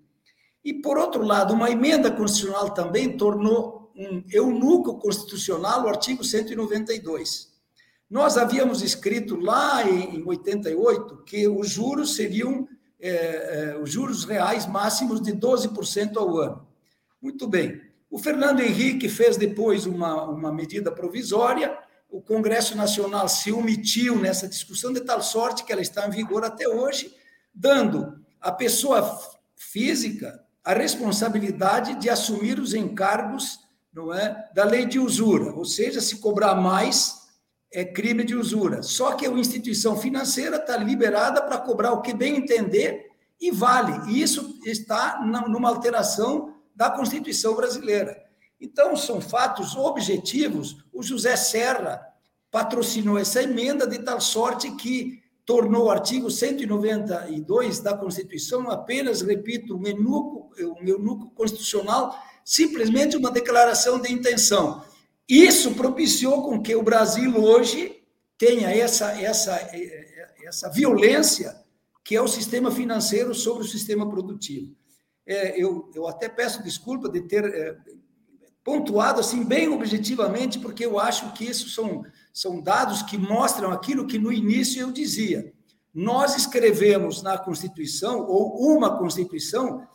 [0.65, 7.51] E, por outro lado, uma emenda constitucional também tornou um eunuco constitucional, o artigo 192.
[8.09, 12.67] Nós havíamos escrito lá em 88 que os juros seriam
[12.99, 16.67] é, é, os juros reais máximos de 12% ao ano.
[17.21, 17.81] Muito bem.
[18.09, 21.75] O Fernando Henrique fez depois uma, uma medida provisória,
[22.09, 26.43] o Congresso Nacional se omitiu nessa discussão, de tal sorte que ela está em vigor
[26.43, 27.15] até hoje,
[27.55, 29.17] dando à pessoa
[29.55, 33.60] física a responsabilidade de assumir os encargos
[33.93, 37.21] não é, da lei de usura, ou seja, se cobrar mais
[37.73, 38.83] é crime de usura.
[38.83, 44.11] Só que a instituição financeira está liberada para cobrar o que bem entender e vale.
[44.11, 48.21] E isso está numa alteração da Constituição brasileira.
[48.59, 50.83] Então, são fatos objetivos.
[50.93, 52.05] O José Serra
[52.51, 59.75] patrocinou essa emenda de tal sorte que tornou o artigo 192 da Constituição apenas, repito,
[59.75, 64.83] um eunuco, um eunuco constitucional simplesmente uma declaração de intenção.
[65.27, 68.01] Isso propiciou com que o Brasil hoje
[68.37, 69.69] tenha essa, essa,
[70.43, 71.55] essa violência
[72.03, 74.75] que é o sistema financeiro sobre o sistema produtivo.
[75.25, 77.77] É, eu, eu até peço desculpa de ter é,
[78.63, 84.07] pontuado assim bem objetivamente, porque eu acho que isso são, são dados que mostram aquilo
[84.07, 85.53] que no início eu dizia.
[85.93, 89.87] Nós escrevemos na Constituição, ou uma Constituição,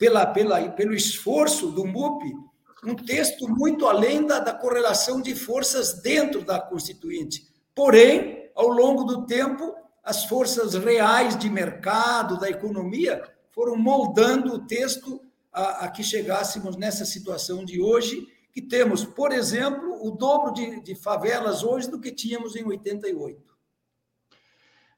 [0.00, 2.34] pela, pela, pelo esforço do MUP,
[2.82, 7.46] um texto muito além da, da correlação de forças dentro da Constituinte.
[7.74, 14.66] Porém, ao longo do tempo, as forças reais de mercado, da economia, foram moldando o
[14.66, 15.20] texto
[15.52, 20.80] a, a, que chegássemos nessa situação de hoje, que temos, por exemplo, o dobro de,
[20.80, 23.49] de favelas hoje do que tínhamos em 88.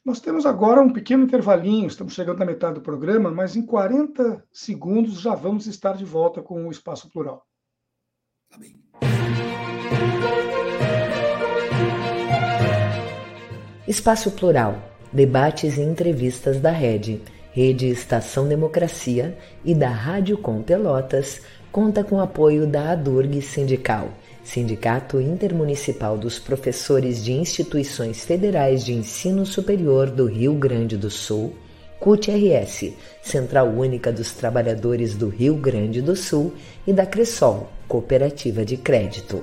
[0.04, 4.44] Nós temos agora um pequeno intervalinho, estamos chegando na metade do programa, mas em 40
[4.52, 7.46] segundos já vamos estar de volta com o Espaço Plural.
[8.52, 8.82] Amém.
[13.86, 14.76] Espaço Plural,
[15.12, 22.18] debates e entrevistas da Rede, Rede Estação Democracia e da Rádio Com Pelotas, conta com
[22.18, 24.08] apoio da ADURG Sindical
[24.44, 31.55] Sindicato Intermunicipal dos Professores de Instituições Federais de Ensino Superior do Rio Grande do Sul,
[32.00, 36.52] CUT-RS, Central Única dos Trabalhadores do Rio Grande do Sul,
[36.85, 39.42] e da Cressol, Cooperativa de Crédito.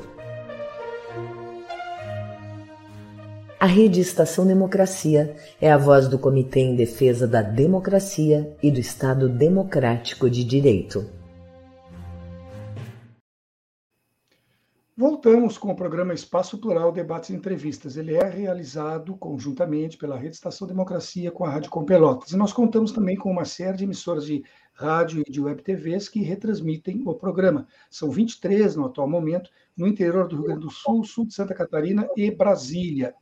[3.59, 8.79] A Rede Estação Democracia é a voz do Comitê em Defesa da Democracia e do
[8.79, 11.18] Estado Democrático de Direito.
[14.99, 17.95] Voltamos com o programa Espaço Plural Debates e Entrevistas.
[17.95, 22.31] Ele é realizado conjuntamente pela Rede Estação Democracia com a Rádio Com Pelotas.
[22.33, 26.09] E nós contamos também com uma série de emissoras de rádio e de web TVs
[26.09, 27.65] que retransmitem o programa.
[27.89, 31.53] São 23 no atual momento, no interior do Rio Grande do Sul, sul de Santa
[31.53, 33.15] Catarina e Brasília.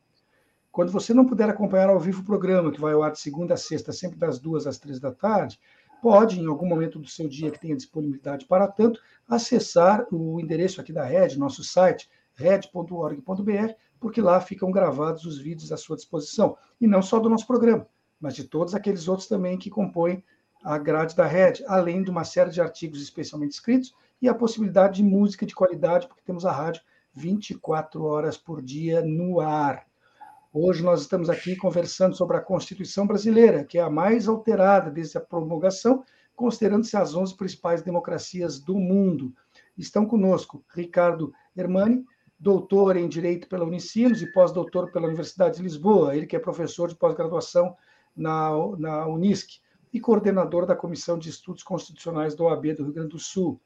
[0.72, 3.54] Quando você não puder acompanhar ao vivo o programa, que vai ao ar de segunda
[3.54, 5.60] a sexta, sempre das duas às três da tarde,
[6.02, 10.80] pode, em algum momento do seu dia que tenha disponibilidade para tanto, acessar o endereço
[10.80, 16.56] aqui da Red, nosso site, red.org.br, porque lá ficam gravados os vídeos à sua disposição.
[16.80, 17.88] E não só do nosso programa,
[18.20, 20.24] mas de todos aqueles outros também que compõem
[20.64, 24.98] a grade da Red, além de uma série de artigos especialmente escritos e a possibilidade
[24.98, 26.82] de música de qualidade, porque temos a rádio
[27.14, 29.87] 24 horas por dia no ar.
[30.60, 35.15] Hoje nós estamos aqui conversando sobre a Constituição brasileira, que é a mais alterada desde
[35.15, 36.04] a promulgação,
[36.36, 39.32] considerando-se as 11 principais democracias do mundo.
[39.78, 42.04] Estão conosco Ricardo Hermani,
[42.39, 46.89] doutor em Direito pela Unicinos e pós-doutor pela Universidade de Lisboa, ele que é professor
[46.89, 47.76] de pós-graduação
[48.15, 49.60] na, na Unisc
[49.98, 53.60] e coordenador da Comissão de Estudos Constitucionais da OAB do Rio Grande do Sul.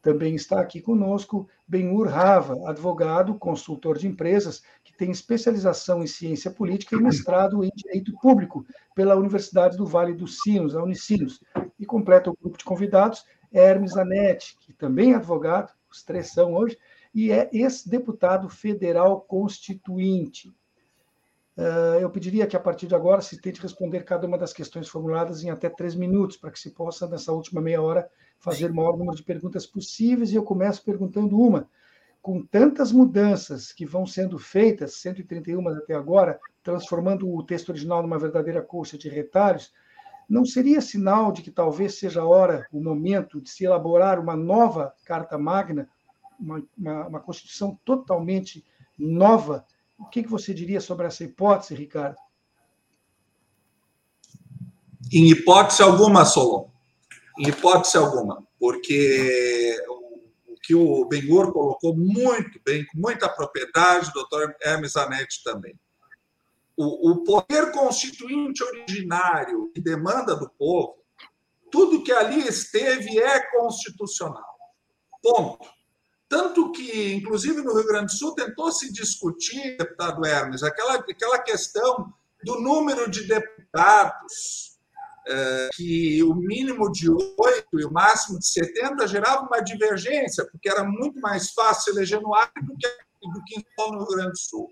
[0.00, 6.50] Também está aqui conosco Benhur Rava, advogado, consultor de empresas, que tem especialização em ciência
[6.50, 11.38] política e mestrado em direito público pela Universidade do Vale dos Sinos, a Unicinos.
[11.78, 16.54] E completa o grupo de convidados Hermes Anetti, que também é advogado, os três são
[16.54, 16.78] hoje,
[17.14, 20.50] e é ex-deputado federal constituinte.
[21.56, 24.88] Uh, eu pediria que, a partir de agora, se tente responder cada uma das questões
[24.88, 28.74] formuladas em até três minutos, para que se possa, nessa última meia hora, fazer o
[28.74, 30.32] maior número de perguntas possíveis.
[30.32, 31.68] E eu começo perguntando uma.
[32.20, 38.18] Com tantas mudanças que vão sendo feitas, 131 até agora, transformando o texto original numa
[38.18, 39.72] verdadeira colcha de retalhos,
[40.28, 44.34] não seria sinal de que talvez seja a hora, o momento, de se elaborar uma
[44.34, 45.88] nova Carta Magna,
[46.40, 48.64] uma, uma, uma Constituição totalmente
[48.98, 49.64] nova,
[50.04, 52.16] o que, que você diria sobre essa hipótese, Ricardo?
[55.12, 56.68] Em hipótese alguma, Solon.
[57.38, 58.46] Em hipótese alguma.
[58.58, 65.42] Porque o que o Benhur colocou muito bem, com muita propriedade, o doutor Hermes Zanetti
[65.42, 65.78] também.
[66.76, 70.96] O, o poder constituinte originário e demanda do povo,
[71.70, 74.54] tudo que ali esteve é constitucional.
[75.22, 75.73] Ponto.
[76.34, 81.38] Tanto que, inclusive no Rio Grande do Sul, tentou se discutir, deputado Hermes, aquela, aquela
[81.38, 84.76] questão do número de deputados,
[85.28, 90.68] é, que o mínimo de oito e o máximo de 70 gerava uma divergência, porque
[90.68, 92.88] era muito mais fácil eleger no Acre do que,
[93.32, 94.68] do que no Rio Grande do Sul.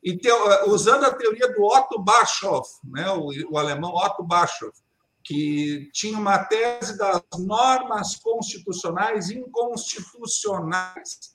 [0.00, 0.30] E te,
[0.68, 4.78] usando a teoria do Otto Bischoff, né, o, o alemão Otto Bischoff,
[5.24, 11.34] que tinha uma tese das normas constitucionais inconstitucionais.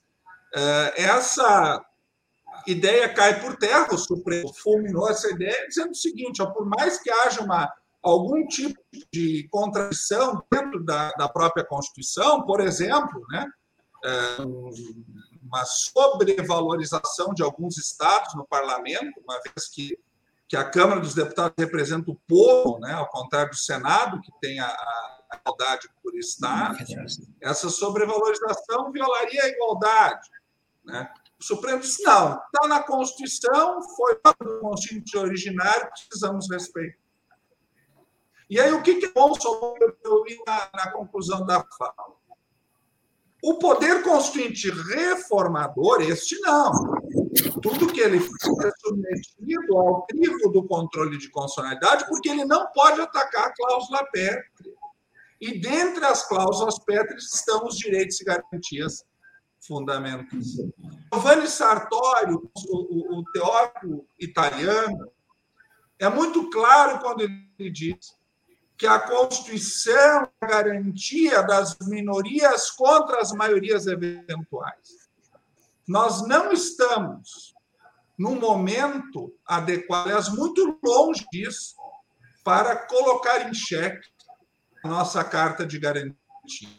[0.54, 1.84] É, essa
[2.67, 7.02] ideia cai por terra, o Supremo fulminou essa ideia, dizendo o seguinte: ó, por mais
[7.02, 7.71] que haja uma,
[8.02, 8.80] algum tipo
[9.12, 13.47] de contradição dentro da, da própria Constituição, por exemplo, né,
[14.06, 14.38] é,
[15.43, 19.97] uma sobrevalorização de alguns estados no parlamento, uma vez que
[20.49, 24.59] que a Câmara dos Deputados representa o povo, né, ao contrário do Senado, que tem
[24.59, 26.75] a, a igualdade por Estado,
[27.39, 30.27] essa sobrevalorização violaria a igualdade.
[30.83, 31.07] Né?
[31.39, 36.97] O Supremo disse: não, está na Constituição, foi o Constituinte originário, precisamos respeitar.
[38.49, 39.31] E aí, o que, que é bom
[40.23, 42.17] vi na, na conclusão da fala?
[43.43, 46.71] O poder constituinte reformador, este não.
[47.62, 52.68] Tudo que ele faz é submetido ao crivo do controle de constitucionalidade, porque ele não
[52.72, 54.44] pode atacar a cláusula pétrea.
[55.39, 59.06] E dentre as cláusulas pétreas estão os direitos e garantias
[59.65, 60.56] fundamentais.
[61.13, 65.12] Giovanni Sartori, o, o, o teórico italiano,
[65.98, 68.17] é muito claro quando ele diz
[68.77, 74.98] que a Constituição é a garantia das minorias contra as maiorias eventuais.
[75.90, 77.56] Nós não estamos
[78.15, 81.75] num momento adequado, aliás, muito longe disso,
[82.44, 84.08] para colocar em xeque
[84.83, 86.15] a nossa carta de garantia.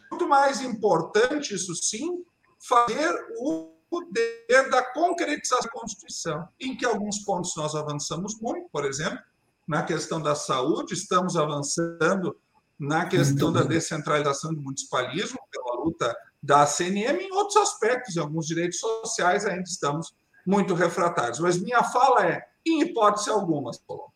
[0.09, 2.23] Muito mais importante, isso sim,
[2.57, 8.85] fazer o poder da concretização da Constituição, em que alguns pontos nós avançamos muito, por
[8.85, 9.19] exemplo,
[9.67, 12.39] na questão da saúde, estamos avançando
[12.79, 18.47] na questão da descentralização do municipalismo, pela luta da CNM, em outros aspectos, em alguns
[18.47, 20.15] direitos sociais ainda estamos
[20.45, 21.39] muito refratários.
[21.39, 24.07] Mas minha fala é: em hipótese alguma, Solon.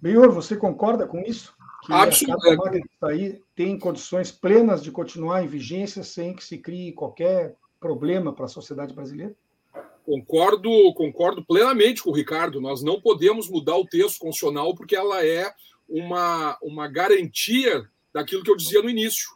[0.00, 1.54] Benhor, você concorda com isso?
[1.84, 2.88] Que Absolutamente.
[3.00, 8.32] a aí tem condições plenas de continuar em vigência sem que se crie qualquer problema
[8.32, 9.34] para a sociedade brasileira?
[10.04, 12.60] Concordo, concordo plenamente com o Ricardo.
[12.60, 15.50] Nós não podemos mudar o texto constitucional porque ela é
[15.88, 19.33] uma, uma garantia daquilo que eu dizia no início.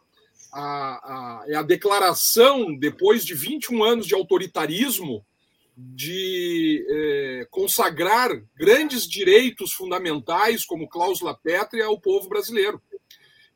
[0.51, 5.23] A, a, é a declaração, depois de 21 anos de autoritarismo,
[5.81, 12.81] de é, consagrar grandes direitos fundamentais, como cláusula pétrea, ao povo brasileiro.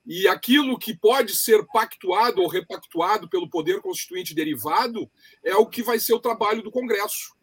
[0.06, 5.10] E aquilo que pode ser pactuado ou repactuado pelo poder constituinte derivado
[5.41, 7.34] é o que vai ser o trabalho do Congresso.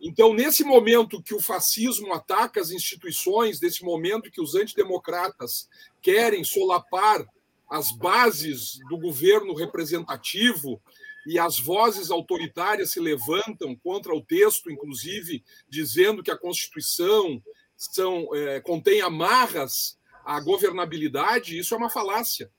[0.00, 5.68] Então, nesse momento que o fascismo ataca as instituições, nesse momento que os antidemocratas
[6.02, 7.24] querem solapar
[7.70, 10.80] as bases do governo representativo,
[11.28, 17.42] e as vozes autoritárias se levantam contra o texto, inclusive dizendo que a Constituição
[17.76, 22.50] são, é, contém amarras à governabilidade, isso é uma falácia.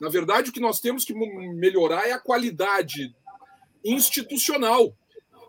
[0.00, 3.12] Na verdade, o que nós temos que melhorar é a qualidade
[3.84, 4.96] institucional,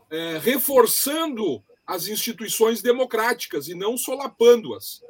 [0.10, 5.04] é, reforçando as instituições democráticas e não solapando-as.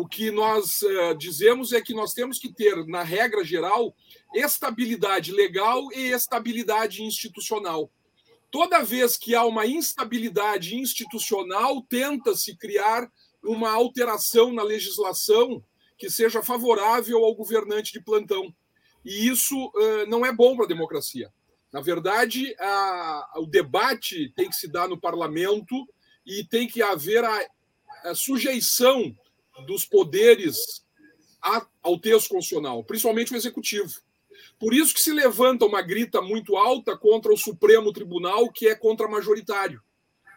[0.00, 3.94] O que nós é, dizemos é que nós temos que ter, na regra geral,
[4.34, 7.90] estabilidade legal e estabilidade institucional.
[8.50, 13.12] Toda vez que há uma instabilidade institucional, tenta-se criar
[13.44, 15.62] uma alteração na legislação
[15.98, 18.54] que seja favorável ao governante de plantão.
[19.04, 21.30] E isso uh, não é bom para a democracia.
[21.70, 25.86] Na verdade, a, o debate tem que se dar no parlamento
[26.24, 27.46] e tem que haver a,
[28.04, 29.14] a sujeição
[29.66, 30.84] dos poderes
[31.82, 33.92] ao texto constitucional, principalmente o executivo.
[34.58, 38.74] Por isso que se levanta uma grita muito alta contra o Supremo Tribunal, que é
[38.74, 39.80] contra-majoritário.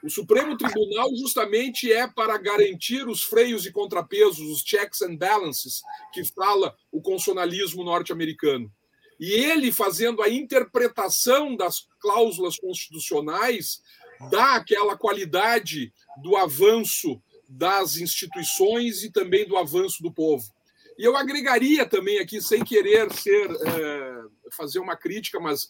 [0.04, 5.82] O Supremo Tribunal justamente é para garantir os freios e contrapesos, os checks and balances,
[6.14, 8.72] que fala o constitucionalismo norte-americano.
[9.20, 13.82] E ele, fazendo a interpretação das cláusulas constitucionais,
[14.30, 20.46] dá aquela qualidade do avanço das instituições e também do avanço do povo.
[20.98, 25.70] E eu agregaria também aqui, sem querer ser é, fazer uma crítica, mas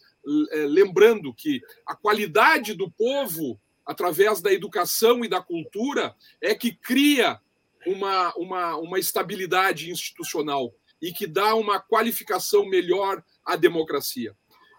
[0.51, 6.73] é, lembrando que a qualidade do povo, através da educação e da cultura, é que
[6.73, 7.39] cria
[7.85, 14.35] uma, uma, uma estabilidade institucional e que dá uma qualificação melhor à democracia.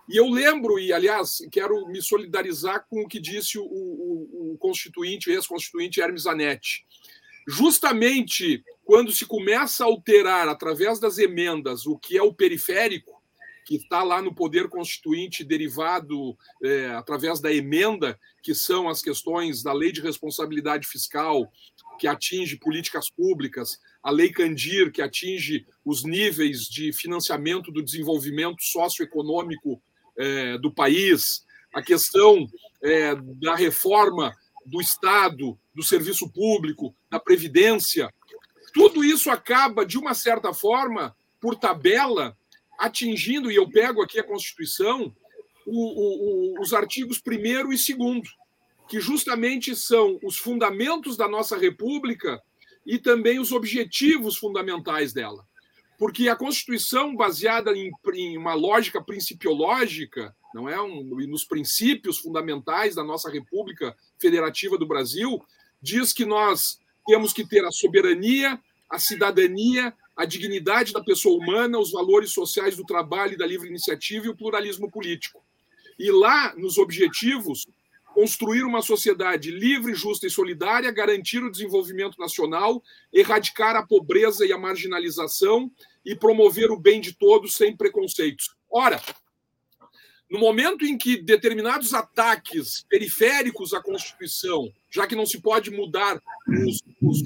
[0.08, 4.58] E eu lembro, e aliás, quero me solidarizar com o que disse o, o, o
[4.58, 6.84] constituinte, ex-constituinte Hermes Zanetti.
[7.46, 13.22] Justamente quando se começa a alterar através das emendas o que é o periférico,
[13.64, 19.62] que está lá no poder constituinte derivado é, através da emenda, que são as questões
[19.62, 21.50] da lei de responsabilidade fiscal,
[21.98, 28.62] que atinge políticas públicas, a lei Candir, que atinge os níveis de financiamento do desenvolvimento
[28.62, 29.82] socioeconômico
[30.16, 31.44] é, do país,
[31.74, 32.46] a questão
[32.82, 34.34] é, da reforma
[34.64, 38.12] do Estado, do serviço público, da Previdência,
[38.72, 42.36] tudo isso acaba, de uma certa forma, por tabela,
[42.78, 45.14] atingindo, e eu pego aqui a Constituição,
[45.66, 47.32] o, o, os artigos 1
[47.72, 48.22] e 2,
[48.88, 52.42] que justamente são os fundamentos da nossa República
[52.84, 55.46] e também os objetivos fundamentais dela.
[56.04, 62.94] Porque a Constituição, baseada em, em uma lógica principiológica, não é um, nos princípios fundamentais
[62.94, 65.42] da nossa República Federativa do Brasil,
[65.80, 71.78] diz que nós temos que ter a soberania, a cidadania, a dignidade da pessoa humana,
[71.78, 75.42] os valores sociais do trabalho e da livre iniciativa e o pluralismo político.
[75.98, 77.66] E lá, nos objetivos,
[78.12, 84.52] construir uma sociedade livre, justa e solidária, garantir o desenvolvimento nacional, erradicar a pobreza e
[84.52, 85.72] a marginalização
[86.04, 88.54] e promover o bem de todos sem preconceitos.
[88.70, 89.00] Ora,
[90.30, 96.20] no momento em que determinados ataques periféricos à Constituição, já que não se pode mudar
[96.66, 97.22] os, os,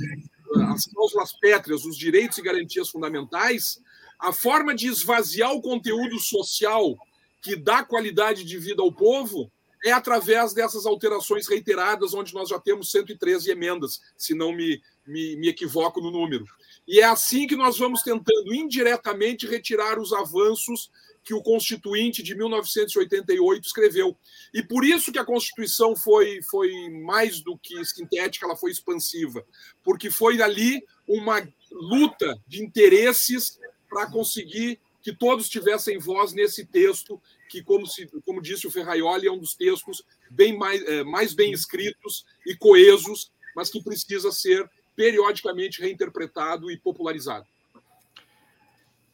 [0.70, 3.80] as cláusulas pétreas, os direitos e garantias fundamentais,
[4.18, 6.96] a forma de esvaziar o conteúdo social
[7.40, 9.50] que dá qualidade de vida ao povo
[9.84, 15.36] é através dessas alterações reiteradas, onde nós já temos 113 emendas, se não me, me,
[15.36, 16.44] me equivoco no número.
[16.88, 20.90] E é assim que nós vamos tentando indiretamente retirar os avanços
[21.22, 24.16] que o Constituinte de 1988 escreveu.
[24.54, 29.44] E por isso que a Constituição foi, foi mais do que sintética, ela foi expansiva,
[29.84, 37.20] porque foi ali uma luta de interesses para conseguir que todos tivessem voz nesse texto,
[37.50, 41.34] que, como, se, como disse o Ferraioli, é um dos textos bem mais, é, mais
[41.34, 44.66] bem escritos e coesos, mas que precisa ser
[44.98, 47.46] periodicamente reinterpretado e popularizado.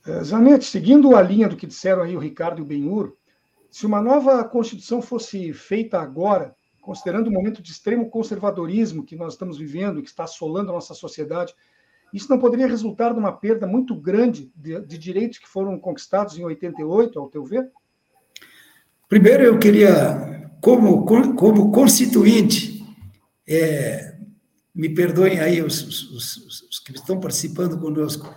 [0.06, 3.14] É, Zanetti, seguindo a linha do que disseram aí o Ricardo e o Benhur,
[3.70, 9.34] se uma nova Constituição fosse feita agora, considerando o momento de extremo conservadorismo que nós
[9.34, 11.54] estamos vivendo, que está assolando a nossa sociedade,
[12.14, 16.44] isso não poderia resultar numa perda muito grande de, de direitos que foram conquistados em
[16.46, 17.70] 88, ao teu ver?
[19.06, 21.04] Primeiro, eu queria, como,
[21.34, 22.82] como constituinte,
[23.46, 24.13] é,
[24.74, 26.36] me perdoem aí os, os,
[26.70, 28.34] os, que estão participando conosco,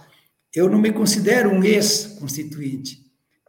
[0.53, 3.03] eu não me considero um ex-constituinte,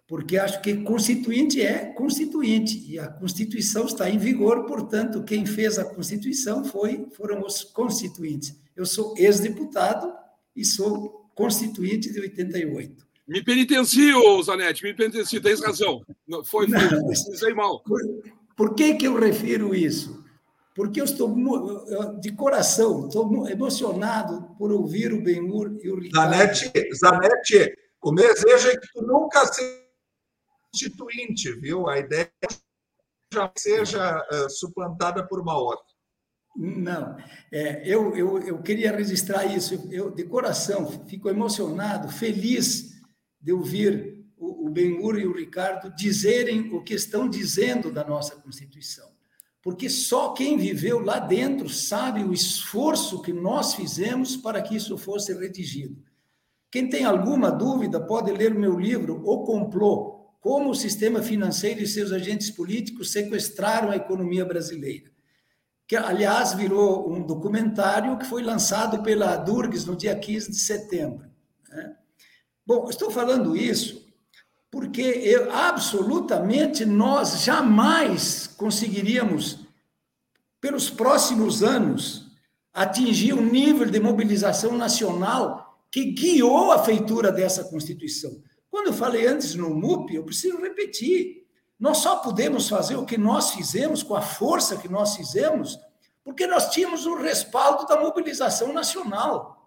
[0.07, 5.79] porque acho que constituinte é constituinte, e a Constituição está em vigor, portanto, quem fez
[5.79, 8.59] a Constituição foi, foram os constituintes.
[8.75, 10.13] Eu sou ex-deputado
[10.57, 13.07] e sou constituinte de 88.
[13.29, 16.03] Me penitencio, Zanetti, me penitencio, tens razão.
[16.45, 16.67] Foi,
[17.39, 17.81] foi, mal.
[17.83, 18.01] Por,
[18.57, 20.18] por que, que eu refiro isso?
[20.79, 21.35] Porque eu estou
[22.21, 26.33] de coração, estou emocionado por ouvir o Benhur e o Ricardo.
[26.33, 29.83] Zanetti, Zanetti, o desejo é que tu nunca seja
[30.71, 31.89] constituinte, viu?
[31.89, 32.31] A ideia
[33.35, 35.85] já seja uh, suplantada por uma outra.
[36.55, 37.17] Não,
[37.51, 39.89] é, eu, eu, eu queria registrar isso.
[39.91, 42.93] Eu, de coração, fico emocionado, feliz
[43.41, 48.37] de ouvir o, o Benhur e o Ricardo dizerem o que estão dizendo da nossa
[48.37, 49.18] Constituição.
[49.69, 54.97] Porque só quem viveu lá dentro sabe o esforço que nós fizemos para que isso
[54.97, 56.03] fosse redigido.
[56.71, 61.87] Quem tem alguma dúvida pode ler meu livro, O Complô: Como o sistema financeiro e
[61.87, 65.11] seus agentes políticos sequestraram a economia brasileira
[65.87, 71.27] que aliás virou um documentário que foi lançado pela Durgs no dia 15 de setembro.
[71.71, 71.95] Né?
[72.67, 74.08] Bom, estou falando isso
[74.71, 79.67] porque eu, absolutamente nós jamais conseguiríamos,
[80.61, 82.27] pelos próximos anos,
[82.73, 88.43] atingir o nível de mobilização nacional que guiou a feitura dessa Constituição.
[88.71, 91.47] Quando eu falei antes no MUP, eu preciso repetir.
[91.79, 95.79] Nós só podemos fazer o que nós fizemos, com a força que nós fizemos,
[96.23, 99.58] porque nós tínhamos o respaldo da mobilização nacional.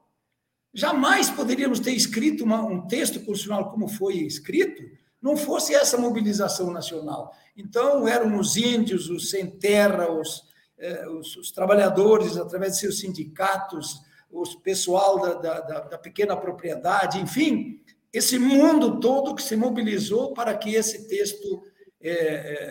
[0.73, 4.83] Jamais poderíamos ter escrito uma, um texto constitucional como foi escrito,
[5.21, 7.33] não fosse essa mobilização nacional.
[7.55, 10.43] Então, eram os índios, os sem terra, os,
[10.77, 14.01] eh, os, os trabalhadores, através de seus sindicatos,
[14.31, 17.81] o pessoal da, da, da pequena propriedade, enfim,
[18.13, 21.63] esse mundo todo que se mobilizou para que esse texto
[22.01, 22.11] é,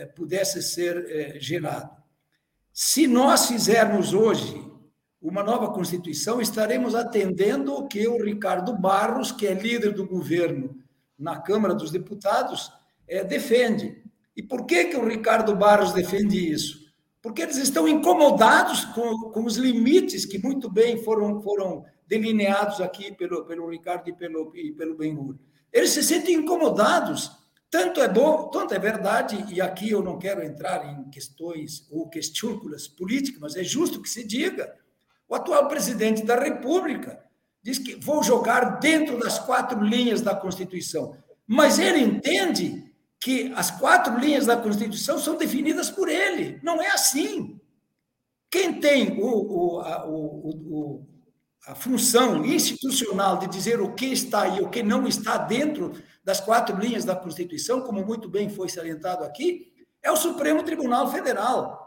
[0.03, 1.91] é, pudesse ser é, gerado.
[2.73, 4.70] Se nós fizermos hoje
[5.21, 10.77] uma nova Constituição, estaremos atendendo o que o Ricardo Barros, que é líder do governo
[11.19, 12.73] na Câmara dos Deputados,
[13.07, 14.03] é, defende.
[14.35, 16.81] E por que, que o Ricardo Barros defende isso?
[17.21, 23.13] Porque eles estão incomodados com, com os limites que muito bem foram, foram delineados aqui
[23.13, 25.37] pelo, pelo Ricardo e pelo, e pelo Benhur.
[25.71, 27.39] Eles se sentem incomodados
[27.71, 32.11] tanto é bom, tanto é verdade, e aqui eu não quero entrar em questões ou
[32.11, 34.75] questúnculas políticas, mas é justo que se diga.
[35.31, 37.25] O atual presidente da República
[37.63, 41.17] diz que vou jogar dentro das quatro linhas da Constituição,
[41.47, 46.59] mas ele entende que as quatro linhas da Constituição são definidas por ele.
[46.65, 47.61] Não é assim.
[48.51, 51.07] Quem tem o, o, a, o,
[51.65, 55.93] a função institucional de dizer o que está e o que não está dentro
[56.25, 59.73] das quatro linhas da Constituição, como muito bem foi salientado aqui,
[60.03, 61.80] é o Supremo Tribunal Federal.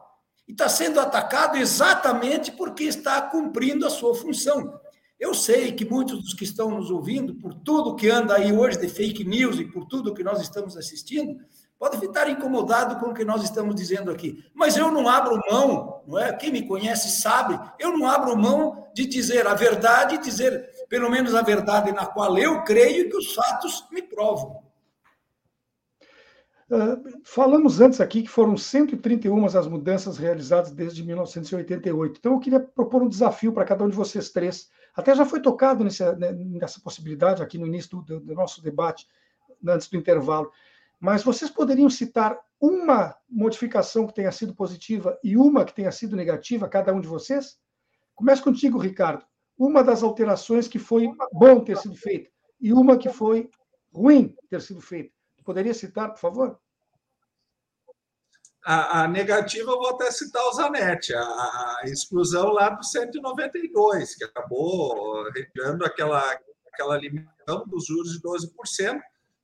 [0.48, 4.80] E está sendo atacado exatamente porque está cumprindo a sua função.
[5.20, 8.78] Eu sei que muitos dos que estão nos ouvindo, por tudo que anda aí hoje
[8.78, 11.38] de fake news e por tudo que nós estamos assistindo,
[11.80, 14.44] podem ficar incomodados com o que nós estamos dizendo aqui.
[14.54, 16.34] Mas eu não abro mão, não é?
[16.34, 21.34] Quem me conhece sabe, eu não abro mão de dizer a verdade, dizer pelo menos
[21.34, 24.62] a verdade na qual eu creio que os fatos me provam.
[26.74, 32.18] Uh, falamos antes aqui que foram 131 as mudanças realizadas desde 1988.
[32.18, 34.70] Então, eu queria propor um desafio para cada um de vocês três.
[34.96, 39.08] Até já foi tocado nessa, né, nessa possibilidade aqui no início do, do nosso debate,
[39.68, 40.52] antes do intervalo.
[41.00, 46.16] Mas vocês poderiam citar uma modificação que tenha sido positiva e uma que tenha sido
[46.16, 47.58] negativa, cada um de vocês?
[48.16, 49.26] Começo contigo, Ricardo
[49.58, 53.50] uma das alterações que foi bom ter sido feita e uma que foi
[53.94, 55.13] ruim ter sido feita.
[55.44, 56.60] Poderia citar, por favor?
[58.66, 64.16] A, a negativa, eu vou até citar o Zanetti, a, a, exclusão lá do 192,
[64.16, 66.40] que acabou retirando aquela,
[66.72, 69.02] aquela limitação dos juros de 12%,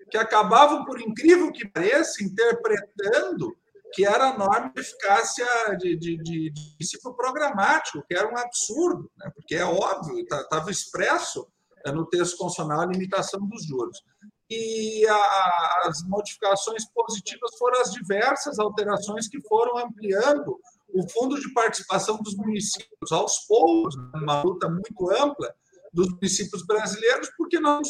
[0.10, 3.56] que acabavam, por incrível que pareça, interpretando
[3.93, 5.45] que era a norma de eficácia
[5.78, 9.32] de, de, de, de princípio programático, que era um absurdo, né?
[9.36, 11.47] porque é óbvio, estava tá, expresso
[11.86, 14.02] é, no texto constitucional a limitação dos juros.
[14.50, 20.60] E a, as modificações positivas foram as diversas alterações que foram ampliando
[20.93, 23.12] o fundo de participação dos municípios.
[23.12, 25.54] Aos poucos, uma luta muito ampla
[25.93, 27.88] dos municípios brasileiros, porque nós,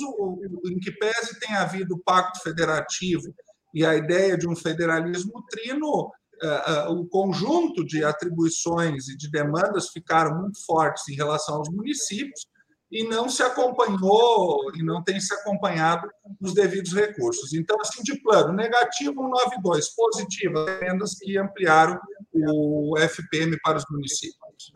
[0.65, 3.33] em que pese tem havido o pacto federativo
[3.73, 9.29] e a ideia de um federalismo trino, eh, eh, o conjunto de atribuições e de
[9.29, 12.47] demandas ficaram muito fortes em relação aos municípios
[12.91, 16.09] e não se acompanhou e não tem se acompanhado
[16.41, 17.53] os devidos recursos.
[17.53, 21.99] Então, assim, de plano, negativo 192, positivo, emendas que ampliaram
[22.33, 24.71] o FPM para os municípios.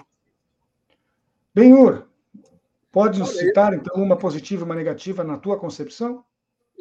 [1.53, 2.07] Benhur,
[2.91, 6.23] pode citar, então, uma positiva e uma negativa na tua concepção?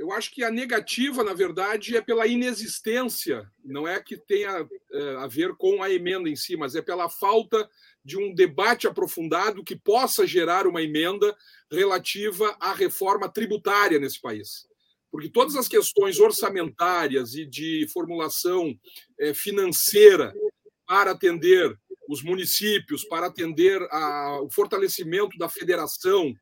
[0.02, 5.14] Eu acho que a negativa, na verdade, é pela inexistência, não é que tenha é,
[5.18, 7.70] a ver com a emenda em si, mas é pela falta
[8.04, 11.32] de um debate aprofundado que possa gerar uma emenda
[11.70, 14.66] relativa à reforma tributária nesse país.
[15.08, 18.76] Porque todas as questões orçamentárias e de formulação
[19.20, 20.34] é, financeira
[20.84, 21.78] para atender
[22.08, 23.80] os municípios, para atender
[24.42, 26.34] o fortalecimento da federação,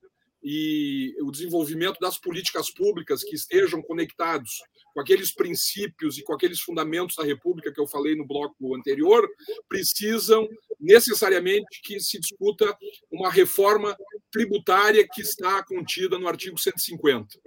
[0.43, 4.63] e o desenvolvimento das políticas públicas que estejam conectados
[4.95, 9.29] com aqueles princípios e com aqueles fundamentos da República que eu falei no bloco anterior,
[9.69, 12.77] precisam necessariamente que se discuta
[13.11, 13.97] uma reforma
[14.33, 17.39] tributária que está contida no artigo 150.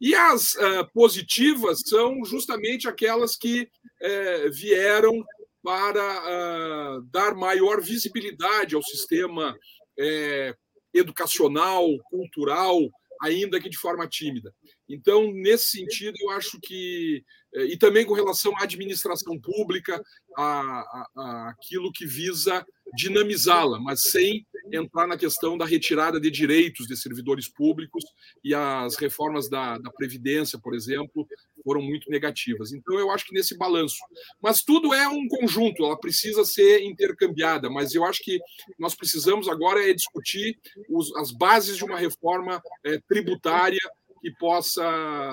[0.00, 5.24] E as uh, positivas são justamente aquelas que uh, vieram
[5.62, 9.58] para uh, dar maior visibilidade ao sistema
[9.98, 10.54] eh,
[10.98, 12.90] educacional, cultural,
[13.22, 14.54] ainda que de forma tímida.
[14.88, 17.24] Então, nesse sentido, eu acho que.
[17.56, 20.00] Eh, e também com relação à administração pública,
[20.36, 26.96] a aquilo que visa dinamizá-la, mas sem entrar na questão da retirada de direitos de
[26.96, 28.04] servidores públicos
[28.44, 31.26] e as reformas da, da Previdência, por exemplo,
[31.64, 32.72] foram muito negativas.
[32.72, 33.98] Então, eu acho que nesse balanço.
[34.40, 38.38] Mas tudo é um conjunto, ela precisa ser intercambiada, mas eu acho que
[38.78, 43.80] nós precisamos agora é discutir os, as bases de uma reforma é, tributária
[44.26, 44.82] que possa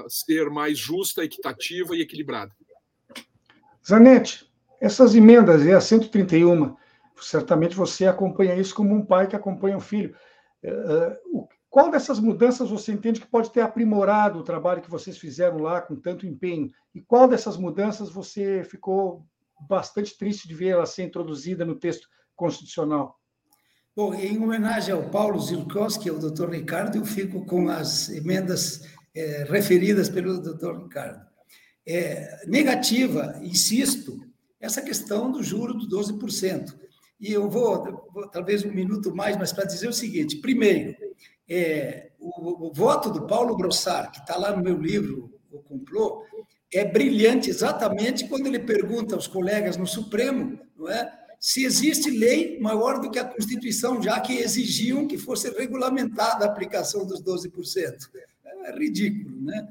[0.07, 2.51] ser mais justa, equitativa e equilibrada.
[3.83, 4.47] Zanetti,
[4.79, 6.75] essas emendas, e a 131,
[7.19, 10.15] certamente você acompanha isso como um pai que acompanha um filho.
[10.61, 11.19] É, é,
[11.71, 15.81] qual dessas mudanças você entende que pode ter aprimorado o trabalho que vocês fizeram lá
[15.81, 16.69] com tanto empenho?
[16.93, 19.25] E qual dessas mudanças você ficou
[19.67, 23.19] bastante triste de ver ela ser introduzida no texto constitucional?
[23.95, 28.81] Bom, em homenagem ao Paulo Zilkowski ao doutor Ricardo, eu fico com as emendas
[29.15, 31.23] é, referidas pelo doutor Ricardo.
[31.85, 34.19] É, negativa, insisto,
[34.59, 36.73] essa questão do juro do 12%.
[37.19, 40.95] E eu vou, vou talvez um minuto mais, mas para dizer o seguinte: primeiro,
[41.47, 46.25] é, o, o, voto do Paulo Grossar, que está lá no meu livro, O Complô,
[46.73, 51.22] é brilhante exatamente quando ele pergunta aos colegas no Supremo, não é?
[51.43, 56.47] Se existe lei maior do que a Constituição, já que exigiam que fosse regulamentada a
[56.47, 58.09] aplicação dos 12%.
[58.45, 59.67] É ridículo, né?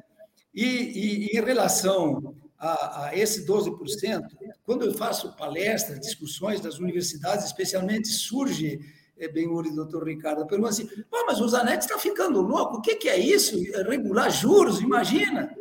[0.52, 4.22] E, e em relação a, a esse 12%,
[4.66, 8.78] quando eu faço palestras, discussões das universidades, especialmente surge
[9.16, 12.96] é bem o doutor Ricardo pergunta assim: mas o Zanetti está ficando louco, o que,
[12.96, 13.56] que é isso?
[13.88, 15.56] Regular juros, imagina.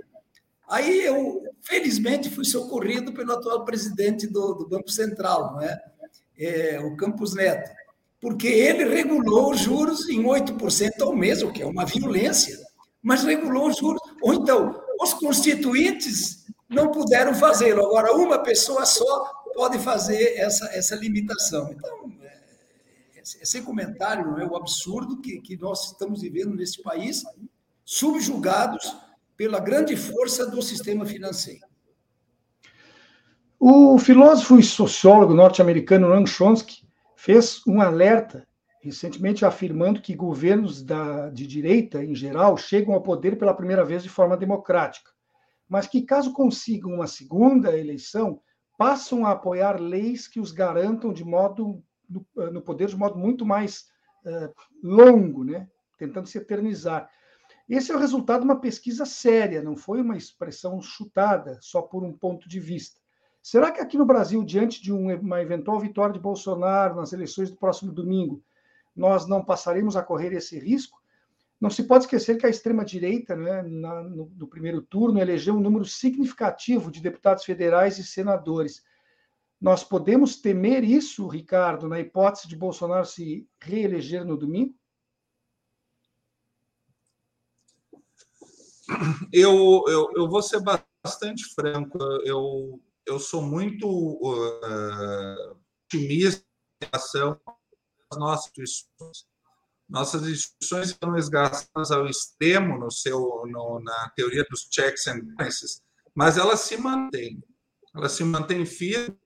[0.68, 5.91] Aí eu, felizmente, fui socorrido pelo atual presidente do, do Banco Central, não é?
[6.46, 6.80] É?
[6.80, 7.70] o Campos Neto,
[8.20, 12.58] porque ele regulou os juros em 8% ao mês, o que é uma violência,
[13.02, 14.02] mas regulou os juros.
[14.22, 20.96] Ou então, os constituintes não puderam fazê-lo, agora uma pessoa só pode fazer essa, essa
[20.96, 21.72] limitação.
[21.72, 22.12] Então,
[23.40, 27.24] é sem comentário, é o absurdo que, que nós estamos vivendo nesse país,
[27.86, 28.96] subjugados
[29.38, 31.71] pela grande força do sistema financeiro.
[33.64, 36.82] O filósofo e sociólogo norte-americano Noam Chomsky
[37.16, 38.48] fez um alerta
[38.82, 44.02] recentemente afirmando que governos da, de direita, em geral, chegam ao poder pela primeira vez
[44.02, 45.12] de forma democrática,
[45.70, 48.42] mas que, caso consigam uma segunda eleição,
[48.80, 53.46] passam a apoiar leis que os garantam de modo no, eh, poder de modo muito
[53.46, 53.84] mais
[54.26, 54.52] uh,
[54.82, 55.68] longo, né?
[56.00, 57.08] tentando se eternizar.
[57.70, 62.04] Esse é o resultado de uma pesquisa séria, não foi uma expressão chutada só por
[62.04, 63.01] um ponto de vista.
[63.42, 67.58] Será que aqui no Brasil, diante de uma eventual vitória de Bolsonaro nas eleições do
[67.58, 68.44] próximo domingo,
[68.96, 71.02] nós não passaremos a correr esse risco?
[71.60, 75.86] Não se pode esquecer que a extrema-direita, né, no, no primeiro turno, elegeu um número
[75.86, 78.84] significativo de deputados federais e senadores.
[79.60, 84.76] Nós podemos temer isso, Ricardo, na hipótese de Bolsonaro se reeleger no domingo?
[89.32, 91.98] Eu, eu, eu vou ser bastante franco.
[92.26, 92.82] Eu,
[93.12, 96.46] eu sou muito uh, otimista
[96.82, 97.40] em relação
[98.10, 99.26] às nossas instituições.
[99.90, 105.82] Nossas instituições estão esgastadas ao extremo no seu, no, na teoria dos checks and balances,
[106.16, 107.44] mas elas se mantêm.
[107.94, 109.18] Elas se mantêm firmes,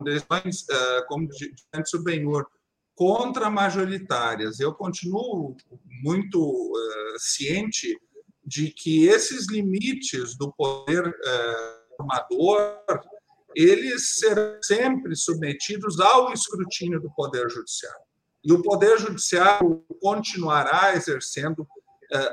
[0.00, 2.46] uh, como disse o Benhur,
[2.94, 4.58] contra-majoritárias.
[4.58, 5.54] Eu continuo
[6.02, 8.00] muito uh, ciente
[8.42, 11.12] de que esses limites do poder
[11.98, 12.80] formador
[13.56, 18.04] eles serão sempre submetidos ao escrutínio do poder judiciário.
[18.44, 21.66] E o poder judiciário continuará exercendo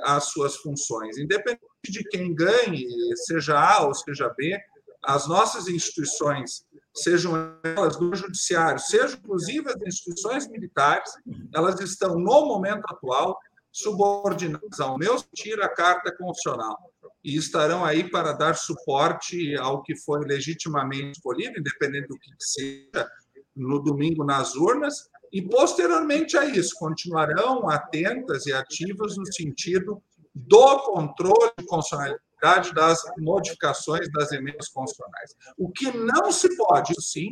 [0.03, 2.85] as suas funções, independente de quem ganhe,
[3.25, 4.55] seja A ou seja B,
[5.01, 11.09] as nossas instituições, sejam elas do judiciário, sejam inclusive as instituições militares,
[11.55, 13.39] elas estão no momento atual
[13.71, 16.92] subordinadas ao meu sentir à Carta Constitucional
[17.23, 23.09] e estarão aí para dar suporte ao que foi legitimamente escolhido, independente do que seja,
[23.55, 30.01] no domingo nas urnas, e posteriormente a isso continuarão atentas e ativas no sentido
[30.35, 35.35] do controle de constitucionalidade das modificações das emendas constitucionais.
[35.57, 37.31] O que não se pode, sim,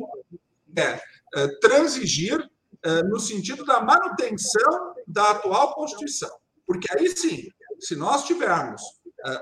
[0.78, 1.02] é,
[1.36, 2.50] é transigir
[2.84, 6.32] é, no sentido da manutenção da atual Constituição.
[6.66, 8.82] Porque aí sim, se nós tivermos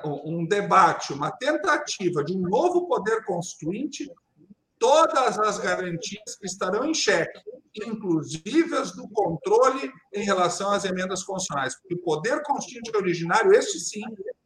[0.04, 4.12] um debate, uma tentativa de um novo poder constituinte,
[4.78, 7.40] todas as garantias estarão em xeque,
[7.76, 11.76] inclusive as do controle em relação às emendas constitucionais.
[11.76, 14.02] Porque o poder constituinte originário, este sim,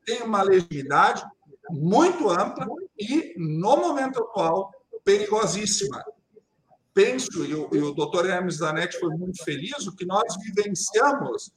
[0.05, 1.23] tem uma legitimidade
[1.69, 2.67] muito ampla
[2.99, 4.71] e, no momento atual,
[5.03, 6.03] perigosíssima.
[6.93, 11.51] Penso, e o, e o doutor Hermes Zanetti foi muito feliz, o que nós vivenciamos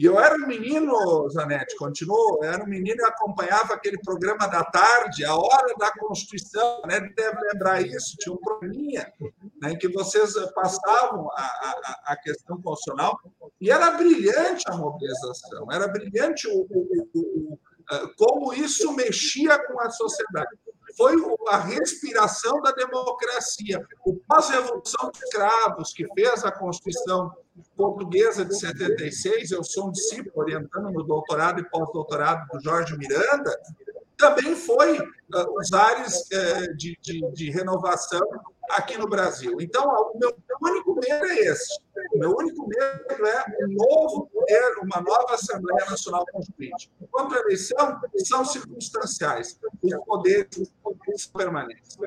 [0.00, 4.46] e eu era um menino, Zanetti, continuou, eu era um menino e acompanhava aquele programa
[4.46, 7.00] da tarde, a hora da Constituição, né?
[7.14, 9.12] deve lembrar isso, tinha um programinha
[9.60, 13.20] né, em que vocês passavam a, a, a, questão constitucional,
[13.60, 17.58] e era brilhante a mobilização, era brilhante o, o, o,
[18.16, 20.48] como isso mexia com a sociedade
[20.96, 21.14] foi
[21.48, 23.86] a respiração da democracia.
[24.04, 27.32] O pós-revolução de escravos, que fez a Constituição
[27.76, 33.56] Portuguesa de 76, eu sou um discípulo orientando no doutorado e pós-doutorado do Jorge Miranda,
[34.20, 38.20] também foi uh, os ares uh, de, de, de, renovação
[38.70, 39.56] aqui no Brasil.
[39.60, 41.80] Então, o meu único medo é esse.
[42.14, 46.90] O meu único medo é um novo poder, uma nova Assembleia Nacional Constituinte.
[47.10, 49.58] Quanto à eleição, são circunstanciais.
[49.82, 51.98] Os poderes, poderes permanentes.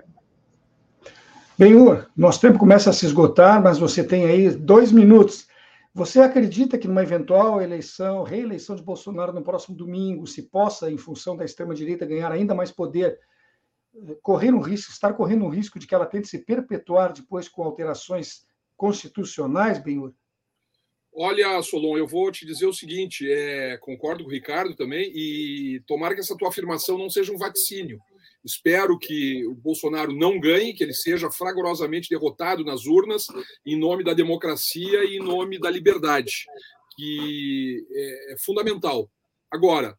[1.58, 5.47] Benhur, nosso tempo começa a se esgotar, mas você tem aí dois minutos
[5.93, 10.97] você acredita que numa eventual eleição, reeleição de Bolsonaro no próximo domingo, se possa, em
[10.97, 13.20] função da extrema-direita, ganhar ainda mais poder,
[13.95, 17.47] eh, correr um risco, estar correndo um risco de que ela tente se perpetuar depois
[17.47, 20.12] com alterações constitucionais, Benhur?
[21.16, 25.80] Olha, Solon, eu vou te dizer o seguinte: é, concordo com o Ricardo também, e
[25.86, 27.99] tomara que essa tua afirmação não seja um vaticínio.
[28.44, 33.28] Espero que o Bolsonaro não ganhe, que ele seja fragorosamente derrotado nas urnas,
[33.66, 36.46] em nome da democracia e em nome da liberdade,
[36.96, 39.10] que é, é fundamental.
[39.50, 39.98] Agora,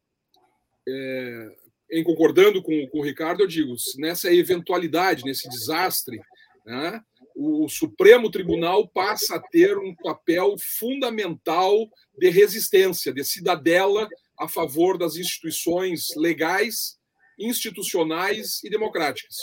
[0.86, 1.48] é,
[1.92, 6.20] em concordando com, com o Ricardo, eu digo, nessa eventualidade, nesse desastre,
[6.66, 7.00] né,
[7.34, 11.88] o Supremo Tribunal passa a ter um papel fundamental
[12.18, 16.98] de resistência, de cidadela a favor das instituições legais
[17.38, 19.36] institucionais e democráticas,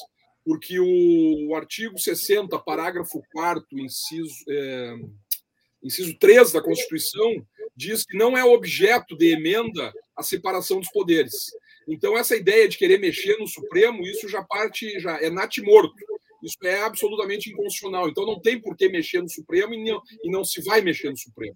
[0.46, 4.96] porque o artigo 60, parágrafo 4 inciso, é,
[5.84, 11.52] inciso 3 da Constituição, diz que não é objeto de emenda a separação dos poderes.
[11.88, 15.96] Então, essa ideia de querer mexer no Supremo, isso já parte, já é natimorto.
[16.44, 18.10] Isso é absolutamente inconstitucional.
[18.10, 21.10] Então, não tem por que mexer no Supremo e não, e não se vai mexer
[21.10, 21.56] no Supremo.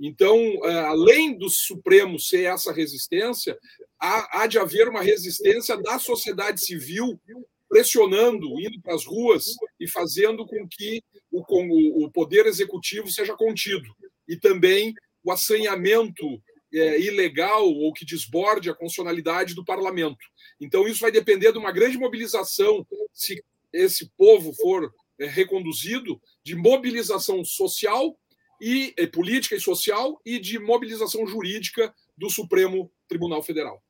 [0.00, 3.58] Então, é, além do Supremo ser essa resistência,
[4.02, 7.20] há, há de haver uma resistência da sociedade civil
[7.68, 13.88] pressionando, indo para as ruas e fazendo com que o, o poder executivo seja contido.
[14.28, 14.92] E também
[15.24, 16.26] o assanhamento
[16.74, 20.24] é, ilegal ou que desborde a constitucionalidade do parlamento.
[20.60, 23.42] Então, isso vai depender de uma grande mobilização, se
[23.72, 28.18] esse povo for é, reconduzido, de mobilização social
[28.60, 33.82] e, e política e social e de mobilização jurídica do Supremo Tribunal Federal.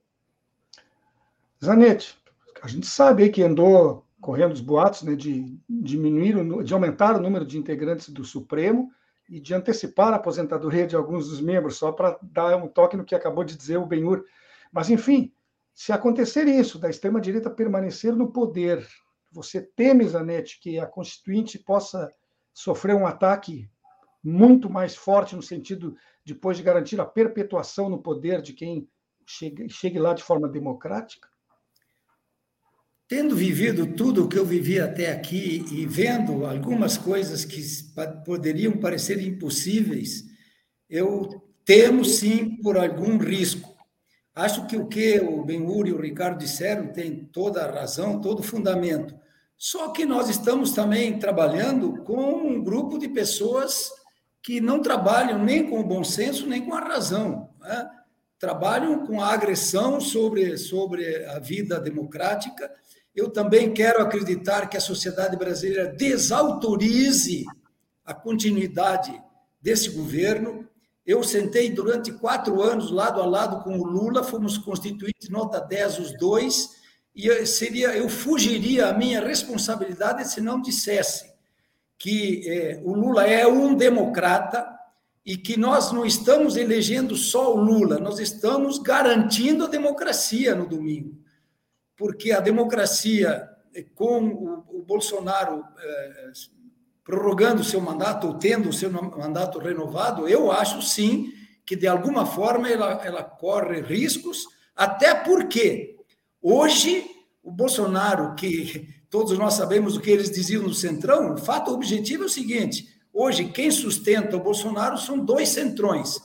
[1.64, 2.18] Zanetti,
[2.60, 7.44] a gente sabe que andou correndo os boatos né, de diminuir, de aumentar o número
[7.46, 8.90] de integrantes do Supremo
[9.28, 13.04] e de antecipar a aposentadoria de alguns dos membros, só para dar um toque no
[13.04, 14.24] que acabou de dizer o Benhur.
[14.72, 15.32] Mas, enfim,
[15.72, 18.86] se acontecer isso, da extrema-direita permanecer no poder,
[19.30, 22.10] você teme, Zanetti, que a Constituinte possa
[22.52, 23.70] sofrer um ataque
[24.22, 28.88] muito mais forte no sentido depois de garantir a perpetuação no poder de quem
[29.26, 31.31] chegue, chegue lá de forma democrática?
[33.12, 37.62] Tendo vivido tudo o que eu vivi até aqui e vendo algumas coisas que
[38.24, 40.24] poderiam parecer impossíveis,
[40.88, 41.28] eu
[41.62, 43.76] temo sim por algum risco.
[44.34, 48.40] Acho que o que o Benhur e o Ricardo disseram tem toda a razão, todo
[48.40, 49.14] o fundamento.
[49.58, 53.90] Só que nós estamos também trabalhando com um grupo de pessoas
[54.42, 57.50] que não trabalham nem com o bom senso, nem com a razão.
[57.60, 57.90] Né?
[58.38, 62.72] Trabalham com a agressão sobre, sobre a vida democrática
[63.14, 67.44] eu também quero acreditar que a sociedade brasileira desautorize
[68.04, 69.20] a continuidade
[69.60, 70.66] desse governo.
[71.04, 75.98] Eu sentei durante quatro anos lado a lado com o Lula, fomos constituídos nota 10
[75.98, 76.70] os dois,
[77.14, 81.30] e seria, eu fugiria a minha responsabilidade se não dissesse
[81.98, 84.66] que é, o Lula é um democrata
[85.24, 90.66] e que nós não estamos elegendo só o Lula, nós estamos garantindo a democracia no
[90.66, 91.21] domingo
[92.02, 93.48] porque a democracia,
[93.94, 96.32] com o, Bolsonaro eh,
[97.04, 101.32] prorrogando seu mandato, ou tendo o seu mandato renovado, eu acho sim
[101.64, 105.94] que, de alguma forma, ela, ela corre riscos, até porque
[106.42, 107.08] hoje
[107.40, 112.24] o Bolsonaro, que todos nós sabemos o que eles diziam no Centrão, o fato objetivo
[112.24, 116.18] é o seguinte: hoje quem sustenta o Bolsonaro são dois centrões.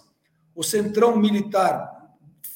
[0.55, 1.96] O centrão militar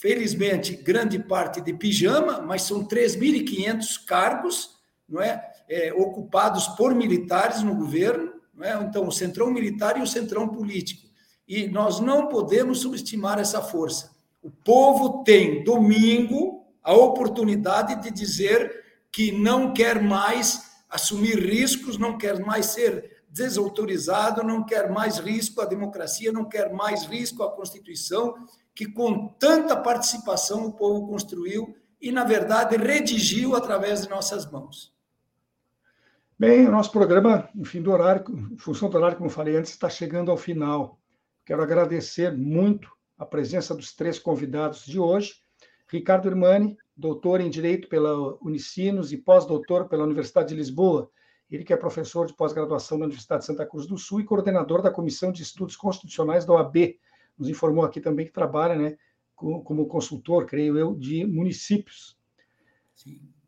[0.02, 4.72] felizmente, grande parte de pijama, mas são 3.500 cargos
[5.08, 5.48] não é?
[5.70, 5.94] é?
[5.94, 8.74] ocupados por militares no governo, não é?
[8.84, 11.08] então o centrão militar e o centrão político.
[11.48, 14.10] E nós não podemos subestimar essa força.
[14.42, 22.18] O povo tem, domingo, a oportunidade de dizer que não quer mais assumir riscos, não
[22.18, 27.52] quer mais ser desautorizado, não quer mais risco à democracia, não quer mais risco à
[27.52, 28.34] Constituição,
[28.74, 34.94] que com tanta participação o povo construiu e, na verdade, redigiu através de nossas mãos.
[36.38, 39.72] Bem, o nosso programa, em fim do horário, em função do horário, como falei antes,
[39.72, 41.00] está chegando ao final.
[41.46, 45.36] Quero agradecer muito a presença dos três convidados de hoje.
[45.88, 51.12] Ricardo Irmani, doutor em Direito pela Unicinos e pós-doutor pela Universidade de Lisboa.
[51.50, 54.82] Ele que é professor de pós-graduação da Universidade de Santa Cruz do Sul e coordenador
[54.82, 56.98] da Comissão de Estudos Constitucionais da OAB,
[57.42, 58.98] nos informou aqui também que trabalha né,
[59.36, 62.16] como consultor, creio eu, de municípios.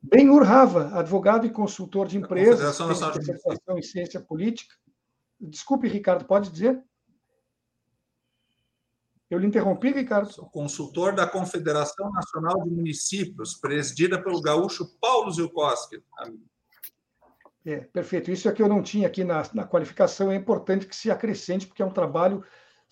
[0.02, 4.76] Ben Urrava, advogado e consultor de empresas, especialização em ciência política.
[5.40, 6.84] Desculpe, Ricardo, pode dizer?
[9.30, 10.32] Eu lhe interrompi, Ricardo?
[10.32, 16.04] Sou consultor da Confederação Nacional de Municípios, presidida pelo gaúcho Paulo Zilkowski.
[17.66, 18.32] É, perfeito.
[18.32, 21.68] Isso é que eu não tinha aqui na, na qualificação, é importante que se acrescente,
[21.68, 22.44] porque é um trabalho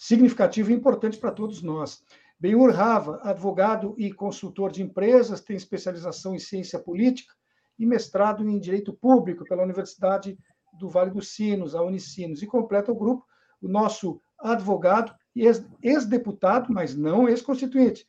[0.02, 2.04] significativo e importante para todos nós.
[2.39, 7.32] Benhur Rava, advogado e consultor de empresas, tem especialização em ciência política
[7.78, 10.36] e mestrado em direito público pela Universidade
[10.80, 13.24] do Vale dos Sinos, a Unicinos, e completa o grupo
[13.62, 15.43] o nosso advogado e
[15.84, 18.08] ex-deputado, mas não ex-constituinte,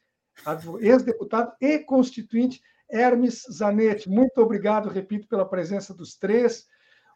[0.80, 4.08] ex-deputado e constituinte Hermes Zanetti.
[4.08, 6.66] Muito obrigado, repito, pela presença dos três.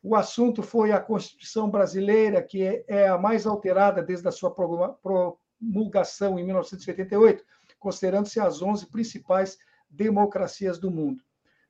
[0.08, 4.54] O assunto foi a Constituição brasileira, que é, é a mais alterada desde a sua
[4.54, 7.44] promulgação em 1988,
[7.76, 9.58] considerando-se as 11 principais
[9.90, 11.24] democracias do mundo.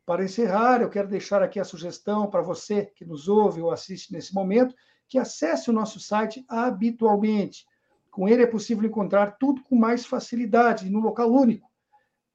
[0.04, 4.12] Para encerrar, eu quero deixar aqui a sugestão para você que nos ouve ou assiste
[4.12, 4.74] nesse momento,
[5.08, 7.64] que acesse o nosso site habitualmente.
[8.10, 11.70] Com ele é possível encontrar tudo com mais facilidade, no local único.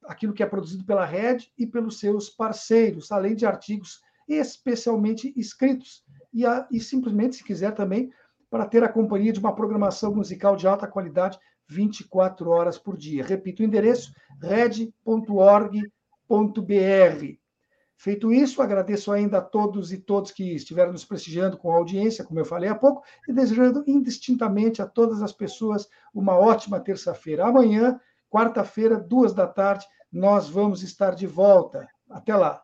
[0.06, 4.02] Aquilo que é produzido pela Rede e pelos seus parceiros, além de artigos
[4.36, 6.04] especialmente escritos.
[6.34, 8.12] E, a, e simplesmente, se quiser também,
[8.50, 13.24] para ter a companhia de uma programação musical de alta qualidade 24 horas por dia.
[13.24, 15.82] Repito o endereço: red.org.br.
[17.96, 22.26] Feito isso, agradeço ainda a todos e todos que estiveram nos prestigiando com a audiência,
[22.26, 27.46] como eu falei há pouco, e desejando indistintamente a todas as pessoas uma ótima terça-feira.
[27.46, 31.88] Amanhã, quarta-feira, duas da tarde, nós vamos estar de volta.
[32.10, 32.64] Até lá.